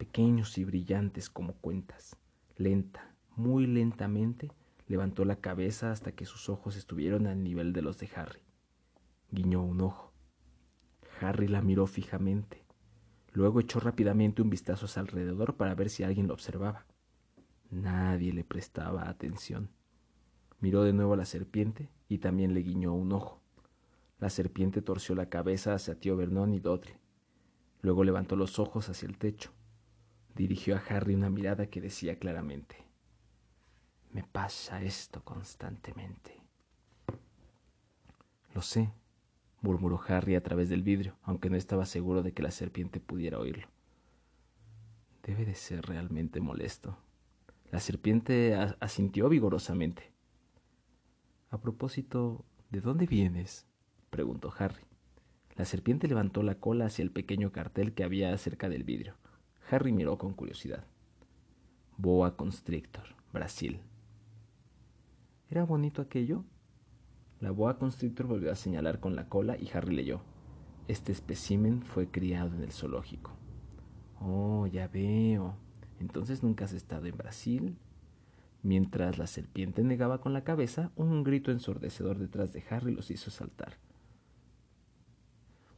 pequeños 0.03 0.59
y 0.59 0.65
brillantes 0.65 1.31
como 1.31 1.55
cuentas. 1.55 2.17
Lenta, 2.57 3.15
muy 3.37 3.69
lentamente, 3.69 4.51
levantó 4.89 5.25
la 5.25 5.37
cabeza 5.37 5.93
hasta 5.93 6.11
que 6.11 6.27
sus 6.27 6.49
ojos 6.49 6.75
estuvieron 6.75 7.29
al 7.29 7.45
nivel 7.45 7.73
de 7.73 7.83
los 7.83 7.99
de 7.99 8.11
Harry. 8.17 8.41
Guiñó 9.31 9.63
un 9.63 9.81
ojo. 9.81 10.13
Harry 11.21 11.47
la 11.47 11.63
miró 11.63 11.87
fijamente. 11.87 12.65
Luego 13.33 13.61
echó 13.61 13.81
rápidamente 13.81 14.43
un 14.43 14.51
vistazo 14.51 14.87
a 14.87 14.89
su 14.89 15.01
alrededor 15.01 15.57
para 15.57 15.75
ver 15.75 15.91
si 15.91 16.03
alguien 16.03 16.27
lo 16.27 16.35
observaba. 16.35 16.87
Nadie 17.71 18.33
le 18.33 18.45
prestaba 18.45 19.09
atención. 19.09 19.71
Miró 20.61 20.85
de 20.85 20.93
nuevo 20.93 21.15
a 21.15 21.17
la 21.17 21.25
serpiente 21.25 21.89
y 22.09 22.19
también 22.19 22.55
le 22.55 22.61
guiñó 22.61 22.95
un 22.95 23.13
ojo. 23.13 23.41
La 24.19 24.31
serpiente 24.31 24.83
torció 24.83 25.15
la 25.15 25.29
cabeza 25.29 25.75
hacia 25.75 25.99
tío 25.99 26.17
Vernon 26.17 26.53
y 26.55 26.61
Dudley. 26.61 26.95
Luego 27.81 28.05
levantó 28.05 28.37
los 28.37 28.59
ojos 28.59 28.89
hacia 28.89 29.09
el 29.09 29.19
techo 29.19 29.53
dirigió 30.35 30.77
a 30.77 30.83
Harry 30.89 31.15
una 31.15 31.31
mirada 31.31 31.67
que 31.67 31.81
decía 31.81 32.19
claramente, 32.19 32.77
me 34.13 34.23
pasa 34.25 34.83
esto 34.83 35.23
constantemente. 35.25 36.41
Lo 38.55 38.63
sé, 38.63 38.93
murmuró 39.63 40.01
Harry 40.07 40.35
a 40.35 40.43
través 40.43 40.69
del 40.69 40.83
vidrio, 40.83 41.17
aunque 41.23 41.49
no 41.49 41.57
estaba 41.57 41.87
seguro 41.87 42.23
de 42.23 42.33
que 42.33 42.43
la 42.43 42.51
serpiente 42.51 43.01
pudiera 43.01 43.39
oírlo. 43.39 43.69
Debe 45.23 45.45
de 45.47 45.55
ser 45.55 45.87
realmente 45.87 46.41
molesto. 46.41 46.99
La 47.71 47.81
serpiente 47.81 48.55
asintió 48.81 49.29
vigorosamente. 49.29 50.13
A 51.49 51.59
propósito, 51.59 52.45
¿de 52.71 52.81
dónde 52.81 53.07
vienes? 53.07 53.67
preguntó 54.11 54.53
Harry. 54.59 54.83
La 55.57 55.65
serpiente 55.65 56.09
levantó 56.09 56.43
la 56.43 56.57
cola 56.57 56.87
hacia 56.87 57.03
el 57.03 57.11
pequeño 57.11 57.53
cartel 57.53 57.95
que 57.95 58.05
había 58.05 58.37
cerca 58.37 58.69
del 58.69 58.85
vidrio. 58.85 59.15
Harry 59.71 59.93
miró 59.93 60.19
con 60.19 60.35
curiosidad. 60.35 60.87
Boa 61.97 62.37
Constrictor, 62.37 63.15
Brasil. 63.33 63.81
¿Era 65.49 65.65
bonito 65.65 66.03
aquello? 66.03 66.45
La 67.43 67.51
boa 67.51 67.77
constrictor 67.77 68.29
volvió 68.29 68.53
a 68.53 68.55
señalar 68.55 69.01
con 69.01 69.17
la 69.17 69.29
cola 69.29 69.57
y 69.59 69.69
Harry 69.75 69.97
leyó. 69.97 70.21
Este 70.87 71.11
espécimen 71.11 71.83
fue 71.83 72.07
criado 72.07 72.55
en 72.55 72.63
el 72.63 72.71
zoológico. 72.71 73.33
Oh, 74.21 74.69
ya 74.69 74.87
veo. 74.87 75.57
Entonces 75.99 76.45
nunca 76.45 76.67
has 76.67 76.73
estado 76.73 77.07
en 77.07 77.17
Brasil. 77.17 77.77
Mientras 78.63 79.19
la 79.19 79.27
serpiente 79.27 79.83
negaba 79.83 80.21
con 80.21 80.33
la 80.33 80.45
cabeza, 80.45 80.93
un 80.95 81.25
grito 81.25 81.51
ensordecedor 81.51 82.17
detrás 82.19 82.53
de 82.53 82.63
Harry 82.71 82.95
los 82.95 83.11
hizo 83.11 83.33
saltar. 83.33 83.77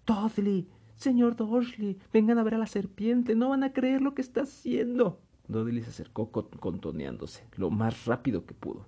¡Dudley! 0.06 0.68
Señor 0.96 1.34
Dursley, 1.34 1.98
vengan 2.12 2.36
a 2.36 2.42
ver 2.42 2.56
a 2.56 2.58
la 2.58 2.66
serpiente, 2.66 3.34
no 3.34 3.48
van 3.48 3.64
a 3.64 3.72
creer 3.72 4.02
lo 4.02 4.14
que 4.14 4.20
está 4.20 4.42
haciendo. 4.42 5.18
Dudley 5.48 5.82
se 5.82 5.88
acercó 5.88 6.30
contoneándose, 6.30 7.46
lo 7.56 7.70
más 7.70 8.04
rápido 8.04 8.44
que 8.44 8.52
pudo. 8.52 8.86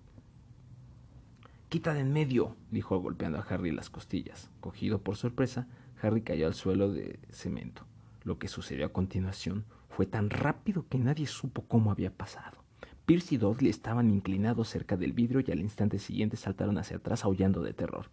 Quita 1.69 1.95
de 1.95 2.01
en 2.01 2.13
medio, 2.13 2.55
dijo 2.71 2.97
golpeando 3.01 3.39
a 3.39 3.43
Harry 3.43 3.73
las 3.73 3.91
costillas. 3.91 4.51
Cogido 4.61 5.01
por 5.01 5.17
sorpresa, 5.17 5.67
Harry 6.01 6.23
cayó 6.23 6.47
al 6.47 6.55
suelo 6.55 6.93
de 6.93 7.19
cemento. 7.33 7.83
Lo 8.23 8.39
que 8.39 8.47
sucedió 8.47 8.87
a 8.87 8.93
continuación 8.93 9.65
fue 9.89 10.07
tan 10.07 10.31
rápido 10.31 10.87
que 10.89 10.99
nadie 10.99 11.27
supo 11.27 11.63
cómo 11.63 11.91
había 11.91 12.13
pasado. 12.13 12.63
Pierce 13.05 13.35
y 13.35 13.39
Dudley 13.39 13.69
estaban 13.69 14.13
inclinados 14.13 14.69
cerca 14.69 14.97
del 14.97 15.13
vidrio 15.13 15.43
y 15.45 15.51
al 15.51 15.59
instante 15.59 15.99
siguiente 15.99 16.37
saltaron 16.37 16.79
hacia 16.79 16.99
atrás 16.99 17.25
aullando 17.25 17.63
de 17.63 17.73
terror. 17.73 18.11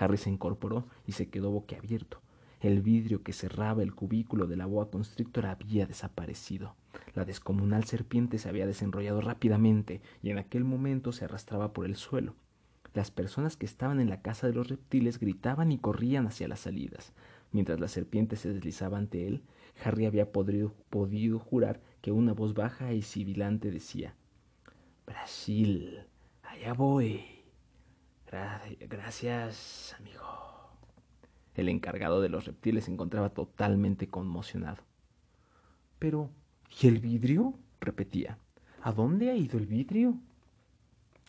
Harry 0.00 0.16
se 0.16 0.30
incorporó 0.30 0.86
y 1.06 1.12
se 1.12 1.28
quedó 1.28 1.50
boquiabierto. 1.50 2.22
El 2.60 2.80
vidrio 2.80 3.22
que 3.22 3.34
cerraba 3.34 3.82
el 3.82 3.94
cubículo 3.94 4.46
de 4.46 4.56
la 4.56 4.64
boa 4.64 4.90
constrictor 4.90 5.44
había 5.44 5.86
desaparecido. 5.86 6.74
La 7.14 7.26
descomunal 7.26 7.84
serpiente 7.84 8.38
se 8.38 8.48
había 8.48 8.66
desenrollado 8.66 9.20
rápidamente 9.20 10.00
y 10.22 10.30
en 10.30 10.38
aquel 10.38 10.64
momento 10.64 11.12
se 11.12 11.26
arrastraba 11.26 11.74
por 11.74 11.84
el 11.84 11.96
suelo. 11.96 12.34
Las 12.94 13.10
personas 13.10 13.56
que 13.56 13.66
estaban 13.66 14.00
en 14.00 14.08
la 14.08 14.22
casa 14.22 14.46
de 14.46 14.54
los 14.54 14.68
reptiles 14.68 15.18
gritaban 15.18 15.72
y 15.72 15.78
corrían 15.78 16.28
hacia 16.28 16.46
las 16.46 16.60
salidas. 16.60 17.12
Mientras 17.50 17.80
la 17.80 17.88
serpiente 17.88 18.36
se 18.36 18.52
deslizaba 18.52 18.98
ante 18.98 19.26
él, 19.26 19.42
Harry 19.84 20.06
había 20.06 20.30
podido 20.30 21.38
jurar 21.40 21.80
que 22.00 22.12
una 22.12 22.32
voz 22.32 22.54
baja 22.54 22.92
y 22.92 23.02
sibilante 23.02 23.72
decía 23.72 24.14
Brasil, 25.06 26.06
allá 26.42 26.72
voy. 26.72 27.24
gracias, 28.88 29.94
amigo. 29.98 30.22
El 31.54 31.68
encargado 31.68 32.20
de 32.20 32.28
los 32.28 32.46
reptiles 32.46 32.84
se 32.84 32.92
encontraba 32.92 33.30
totalmente 33.30 34.08
conmocionado. 34.08 34.82
Pero, 35.98 36.30
¿y 36.80 36.86
el 36.86 37.00
vidrio? 37.00 37.54
repetía. 37.80 38.38
¿A 38.82 38.92
dónde 38.92 39.30
ha 39.30 39.36
ido 39.36 39.58
el 39.58 39.66
vidrio? 39.66 40.18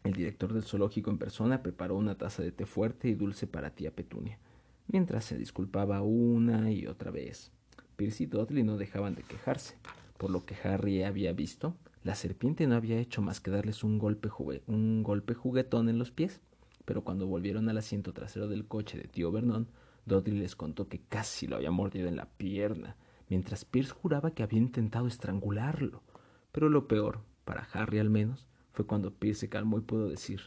El 0.05 0.13
director 0.13 0.53
del 0.53 0.61
zoológico 0.61 1.09
en 1.09 1.17
persona 1.17 1.63
preparó 1.63 1.95
una 1.95 2.15
taza 2.15 2.43
de 2.43 2.51
té 2.51 2.67
fuerte 2.67 3.09
y 3.09 3.15
dulce 3.15 3.47
para 3.47 3.71
tía 3.71 3.89
Petunia, 3.89 4.37
mientras 4.85 5.25
se 5.25 5.35
disculpaba 5.35 6.03
una 6.03 6.71
y 6.71 6.85
otra 6.85 7.09
vez. 7.09 7.51
Pierce 7.95 8.21
y 8.21 8.25
Dudley 8.27 8.61
no 8.61 8.77
dejaban 8.77 9.15
de 9.15 9.23
quejarse. 9.23 9.77
Por 10.19 10.29
lo 10.29 10.45
que 10.45 10.55
Harry 10.63 11.01
había 11.01 11.33
visto, 11.33 11.75
la 12.03 12.13
serpiente 12.13 12.67
no 12.67 12.75
había 12.75 12.99
hecho 12.99 13.23
más 13.23 13.39
que 13.39 13.49
darles 13.49 13.83
un 13.83 13.97
golpe, 13.97 14.29
un 14.67 15.01
golpe 15.01 15.33
juguetón 15.33 15.89
en 15.89 15.97
los 15.97 16.11
pies. 16.11 16.39
Pero 16.85 17.03
cuando 17.03 17.25
volvieron 17.25 17.67
al 17.67 17.79
asiento 17.79 18.13
trasero 18.13 18.47
del 18.47 18.67
coche 18.67 18.99
de 18.99 19.07
tío 19.07 19.31
Vernon, 19.31 19.67
Dudley 20.05 20.37
les 20.37 20.55
contó 20.55 20.87
que 20.87 21.01
casi 21.01 21.47
lo 21.47 21.55
había 21.55 21.71
mordido 21.71 22.07
en 22.07 22.15
la 22.15 22.27
pierna, 22.27 22.95
mientras 23.27 23.65
Pierce 23.65 23.91
juraba 23.91 24.35
que 24.35 24.43
había 24.43 24.59
intentado 24.59 25.07
estrangularlo. 25.07 26.03
Pero 26.51 26.69
lo 26.69 26.87
peor, 26.87 27.21
para 27.43 27.67
Harry 27.73 27.97
al 27.97 28.11
menos, 28.11 28.47
fue 28.75 28.85
cuando 28.85 29.13
Pierce 29.13 29.41
se 29.41 29.49
calmó 29.49 29.79
y 29.79 29.81
pudo 29.81 30.07
decir 30.07 30.41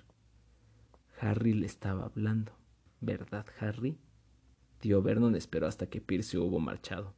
Harry 1.20 1.52
le 1.52 1.66
estaba 1.66 2.04
hablando. 2.04 2.52
¿Verdad, 3.00 3.46
Harry? 3.58 3.98
Tío 4.78 5.02
Vernon 5.02 5.34
esperó 5.34 5.66
hasta 5.66 5.88
que 5.88 6.00
Pierce 6.00 6.38
hubo 6.38 6.60
marchado, 6.60 7.14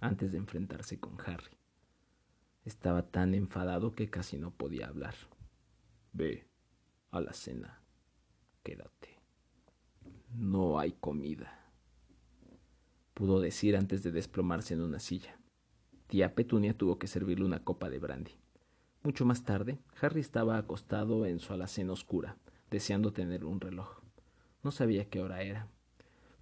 antes 0.00 0.32
de 0.32 0.38
enfrentarse 0.38 0.98
con 0.98 1.16
Harry. 1.24 1.56
Estaba 2.64 3.02
tan 3.02 3.34
enfadado 3.34 3.94
que 3.94 4.10
casi 4.10 4.38
no 4.38 4.50
podía 4.50 4.88
hablar. 4.88 5.14
Ve 6.12 6.48
a 7.12 7.20
la 7.20 7.32
cena. 7.32 7.80
Quédate. 8.64 9.20
No 10.32 10.80
hay 10.80 10.92
comida 10.92 11.64
pudo 13.14 13.40
decir 13.40 13.76
antes 13.76 14.02
de 14.02 14.10
desplomarse 14.10 14.74
en 14.74 14.82
una 14.82 14.98
silla. 14.98 15.38
tía 16.08 16.34
Petunia 16.34 16.76
tuvo 16.76 16.98
que 16.98 17.06
servirle 17.06 17.44
una 17.44 17.64
copa 17.64 17.88
de 17.88 18.00
brandy. 18.00 18.32
Mucho 19.04 19.26
más 19.26 19.44
tarde, 19.44 19.78
Harry 20.00 20.22
estaba 20.22 20.56
acostado 20.56 21.26
en 21.26 21.38
su 21.38 21.52
alacena 21.52 21.92
oscura, 21.92 22.38
deseando 22.70 23.12
tener 23.12 23.44
un 23.44 23.60
reloj. 23.60 24.00
No 24.62 24.70
sabía 24.70 25.10
qué 25.10 25.20
hora 25.20 25.42
era. 25.42 25.68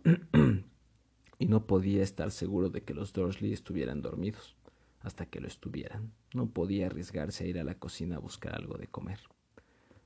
y 1.40 1.46
no 1.46 1.66
podía 1.66 2.04
estar 2.04 2.30
seguro 2.30 2.70
de 2.70 2.84
que 2.84 2.94
los 2.94 3.12
Dursley 3.12 3.52
estuvieran 3.52 4.00
dormidos. 4.00 4.54
Hasta 5.00 5.26
que 5.26 5.40
lo 5.40 5.48
estuvieran, 5.48 6.12
no 6.34 6.50
podía 6.50 6.86
arriesgarse 6.86 7.42
a 7.42 7.46
ir 7.48 7.58
a 7.58 7.64
la 7.64 7.80
cocina 7.80 8.14
a 8.14 8.20
buscar 8.20 8.54
algo 8.54 8.78
de 8.78 8.86
comer. 8.86 9.18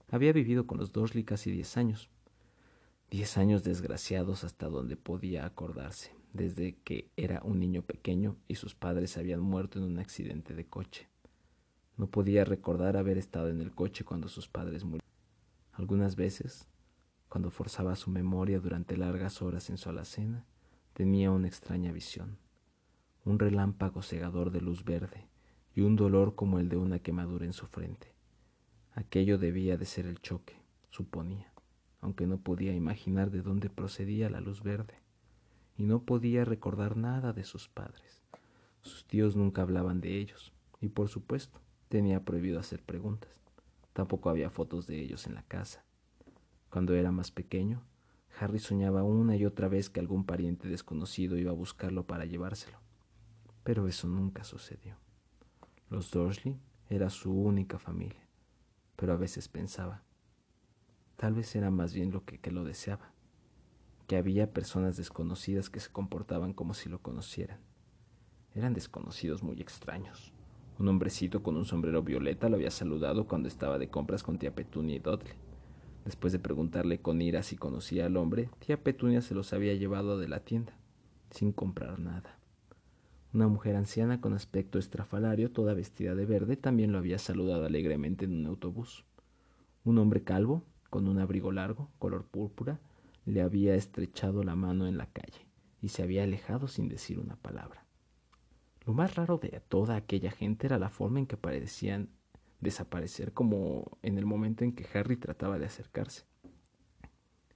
Había 0.08 0.32
vivido 0.32 0.66
con 0.66 0.78
los 0.78 0.94
Dursley 0.94 1.24
casi 1.24 1.50
diez 1.50 1.76
años. 1.76 2.08
Diez 3.10 3.36
años 3.36 3.64
desgraciados 3.64 4.44
hasta 4.44 4.68
donde 4.68 4.96
podía 4.96 5.44
acordarse, 5.44 6.12
desde 6.32 6.78
que 6.84 7.10
era 7.18 7.42
un 7.44 7.60
niño 7.60 7.82
pequeño 7.82 8.38
y 8.48 8.54
sus 8.54 8.74
padres 8.74 9.18
habían 9.18 9.40
muerto 9.40 9.78
en 9.78 9.84
un 9.84 9.98
accidente 9.98 10.54
de 10.54 10.64
coche. 10.64 11.10
No 11.96 12.08
podía 12.08 12.44
recordar 12.44 12.96
haber 12.96 13.16
estado 13.16 13.48
en 13.48 13.60
el 13.60 13.72
coche 13.72 14.04
cuando 14.04 14.28
sus 14.28 14.48
padres 14.48 14.84
murieron. 14.84 15.08
Algunas 15.72 16.16
veces, 16.16 16.68
cuando 17.28 17.50
forzaba 17.50 17.96
su 17.96 18.10
memoria 18.10 18.60
durante 18.60 18.96
largas 18.96 19.40
horas 19.42 19.70
en 19.70 19.78
su 19.78 19.88
alacena, 19.88 20.44
tenía 20.92 21.30
una 21.30 21.48
extraña 21.48 21.92
visión, 21.92 22.38
un 23.24 23.38
relámpago 23.38 24.02
cegador 24.02 24.50
de 24.50 24.60
luz 24.60 24.84
verde 24.84 25.26
y 25.74 25.82
un 25.82 25.96
dolor 25.96 26.34
como 26.34 26.58
el 26.58 26.68
de 26.68 26.76
una 26.76 26.98
quemadura 26.98 27.44
en 27.44 27.52
su 27.52 27.66
frente. 27.66 28.14
Aquello 28.94 29.36
debía 29.36 29.76
de 29.76 29.84
ser 29.84 30.06
el 30.06 30.20
choque, 30.20 30.56
suponía, 30.90 31.52
aunque 32.00 32.26
no 32.26 32.38
podía 32.38 32.72
imaginar 32.72 33.30
de 33.30 33.42
dónde 33.42 33.68
procedía 33.68 34.30
la 34.30 34.40
luz 34.40 34.62
verde, 34.62 35.02
y 35.76 35.84
no 35.84 36.04
podía 36.04 36.46
recordar 36.46 36.96
nada 36.96 37.34
de 37.34 37.44
sus 37.44 37.68
padres. 37.68 38.22
Sus 38.80 39.06
tíos 39.06 39.36
nunca 39.36 39.62
hablaban 39.62 40.00
de 40.00 40.18
ellos, 40.18 40.52
y 40.80 40.88
por 40.88 41.08
supuesto, 41.08 41.60
tenía 41.88 42.24
prohibido 42.24 42.60
hacer 42.60 42.82
preguntas. 42.82 43.30
Tampoco 43.92 44.28
había 44.28 44.50
fotos 44.50 44.86
de 44.86 45.00
ellos 45.00 45.26
en 45.26 45.34
la 45.34 45.42
casa. 45.42 45.84
Cuando 46.70 46.94
era 46.94 47.12
más 47.12 47.30
pequeño, 47.30 47.82
Harry 48.38 48.58
soñaba 48.58 49.02
una 49.02 49.36
y 49.36 49.46
otra 49.46 49.68
vez 49.68 49.88
que 49.88 50.00
algún 50.00 50.24
pariente 50.24 50.68
desconocido 50.68 51.38
iba 51.38 51.50
a 51.50 51.54
buscarlo 51.54 52.06
para 52.06 52.26
llevárselo. 52.26 52.78
Pero 53.64 53.88
eso 53.88 54.08
nunca 54.08 54.44
sucedió. 54.44 54.96
Los 55.88 56.10
Dursley 56.10 56.58
era 56.90 57.08
su 57.10 57.32
única 57.32 57.78
familia, 57.78 58.28
pero 58.96 59.12
a 59.12 59.16
veces 59.16 59.48
pensaba, 59.48 60.02
tal 61.16 61.34
vez 61.34 61.56
era 61.56 61.70
más 61.70 61.94
bien 61.94 62.10
lo 62.10 62.24
que, 62.24 62.38
que 62.38 62.50
lo 62.50 62.64
deseaba, 62.64 63.12
que 64.06 64.16
había 64.16 64.52
personas 64.52 64.96
desconocidas 64.96 65.70
que 65.70 65.80
se 65.80 65.90
comportaban 65.90 66.52
como 66.52 66.74
si 66.74 66.88
lo 66.88 67.00
conocieran. 67.00 67.60
Eran 68.54 68.74
desconocidos 68.74 69.42
muy 69.42 69.60
extraños. 69.60 70.32
Un 70.78 70.88
hombrecito 70.88 71.42
con 71.42 71.56
un 71.56 71.64
sombrero 71.64 72.02
violeta 72.02 72.48
lo 72.50 72.56
había 72.56 72.70
saludado 72.70 73.26
cuando 73.26 73.48
estaba 73.48 73.78
de 73.78 73.88
compras 73.88 74.22
con 74.22 74.38
tía 74.38 74.54
Petunia 74.54 74.96
y 74.96 74.98
Dudley. 74.98 75.32
Después 76.04 76.32
de 76.32 76.38
preguntarle 76.38 77.00
con 77.00 77.22
ira 77.22 77.42
si 77.42 77.56
conocía 77.56 78.06
al 78.06 78.16
hombre, 78.16 78.50
tía 78.58 78.82
Petunia 78.82 79.22
se 79.22 79.34
los 79.34 79.52
había 79.52 79.74
llevado 79.74 80.18
de 80.18 80.28
la 80.28 80.40
tienda, 80.40 80.76
sin 81.30 81.52
comprar 81.52 81.98
nada. 81.98 82.38
Una 83.32 83.48
mujer 83.48 83.74
anciana 83.74 84.20
con 84.20 84.34
aspecto 84.34 84.78
estrafalario, 84.78 85.50
toda 85.50 85.74
vestida 85.74 86.14
de 86.14 86.26
verde, 86.26 86.56
también 86.56 86.92
lo 86.92 86.98
había 86.98 87.18
saludado 87.18 87.64
alegremente 87.64 88.26
en 88.26 88.34
un 88.34 88.46
autobús. 88.46 89.04
Un 89.84 89.98
hombre 89.98 90.22
calvo, 90.22 90.62
con 90.90 91.08
un 91.08 91.18
abrigo 91.18 91.52
largo, 91.52 91.90
color 91.98 92.24
púrpura, 92.24 92.80
le 93.24 93.40
había 93.40 93.74
estrechado 93.74 94.44
la 94.44 94.54
mano 94.54 94.86
en 94.86 94.98
la 94.98 95.06
calle 95.06 95.46
y 95.80 95.88
se 95.88 96.02
había 96.02 96.22
alejado 96.22 96.68
sin 96.68 96.88
decir 96.88 97.18
una 97.18 97.36
palabra. 97.36 97.85
Lo 98.86 98.94
más 98.94 99.16
raro 99.16 99.36
de 99.38 99.60
toda 99.68 99.96
aquella 99.96 100.30
gente 100.30 100.68
era 100.68 100.78
la 100.78 100.88
forma 100.88 101.18
en 101.18 101.26
que 101.26 101.36
parecían 101.36 102.08
desaparecer 102.60 103.32
como 103.32 103.98
en 104.02 104.16
el 104.16 104.26
momento 104.26 104.62
en 104.62 104.72
que 104.72 104.86
Harry 104.96 105.16
trataba 105.16 105.58
de 105.58 105.66
acercarse. 105.66 106.24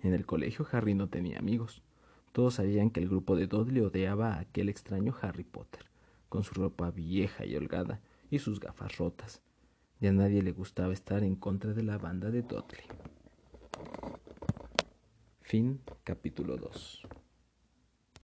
En 0.00 0.12
el 0.12 0.26
colegio 0.26 0.66
Harry 0.72 0.94
no 0.94 1.08
tenía 1.08 1.38
amigos. 1.38 1.82
Todos 2.32 2.54
sabían 2.54 2.90
que 2.90 2.98
el 2.98 3.08
grupo 3.08 3.36
de 3.36 3.46
Dudley 3.46 3.80
odiaba 3.80 4.34
a 4.34 4.40
aquel 4.40 4.68
extraño 4.68 5.14
Harry 5.20 5.44
Potter, 5.44 5.86
con 6.28 6.42
su 6.42 6.54
ropa 6.54 6.90
vieja 6.90 7.46
y 7.46 7.54
holgada 7.54 8.00
y 8.28 8.40
sus 8.40 8.58
gafas 8.58 8.98
rotas. 8.98 9.40
Y 10.00 10.08
a 10.08 10.12
nadie 10.12 10.42
le 10.42 10.50
gustaba 10.50 10.92
estar 10.92 11.22
en 11.22 11.36
contra 11.36 11.74
de 11.74 11.84
la 11.84 11.98
banda 11.98 12.30
de 12.30 12.42
Dudley. 12.42 12.84
Fin 15.42 15.80
capítulo 16.02 16.56
2. 16.56 17.19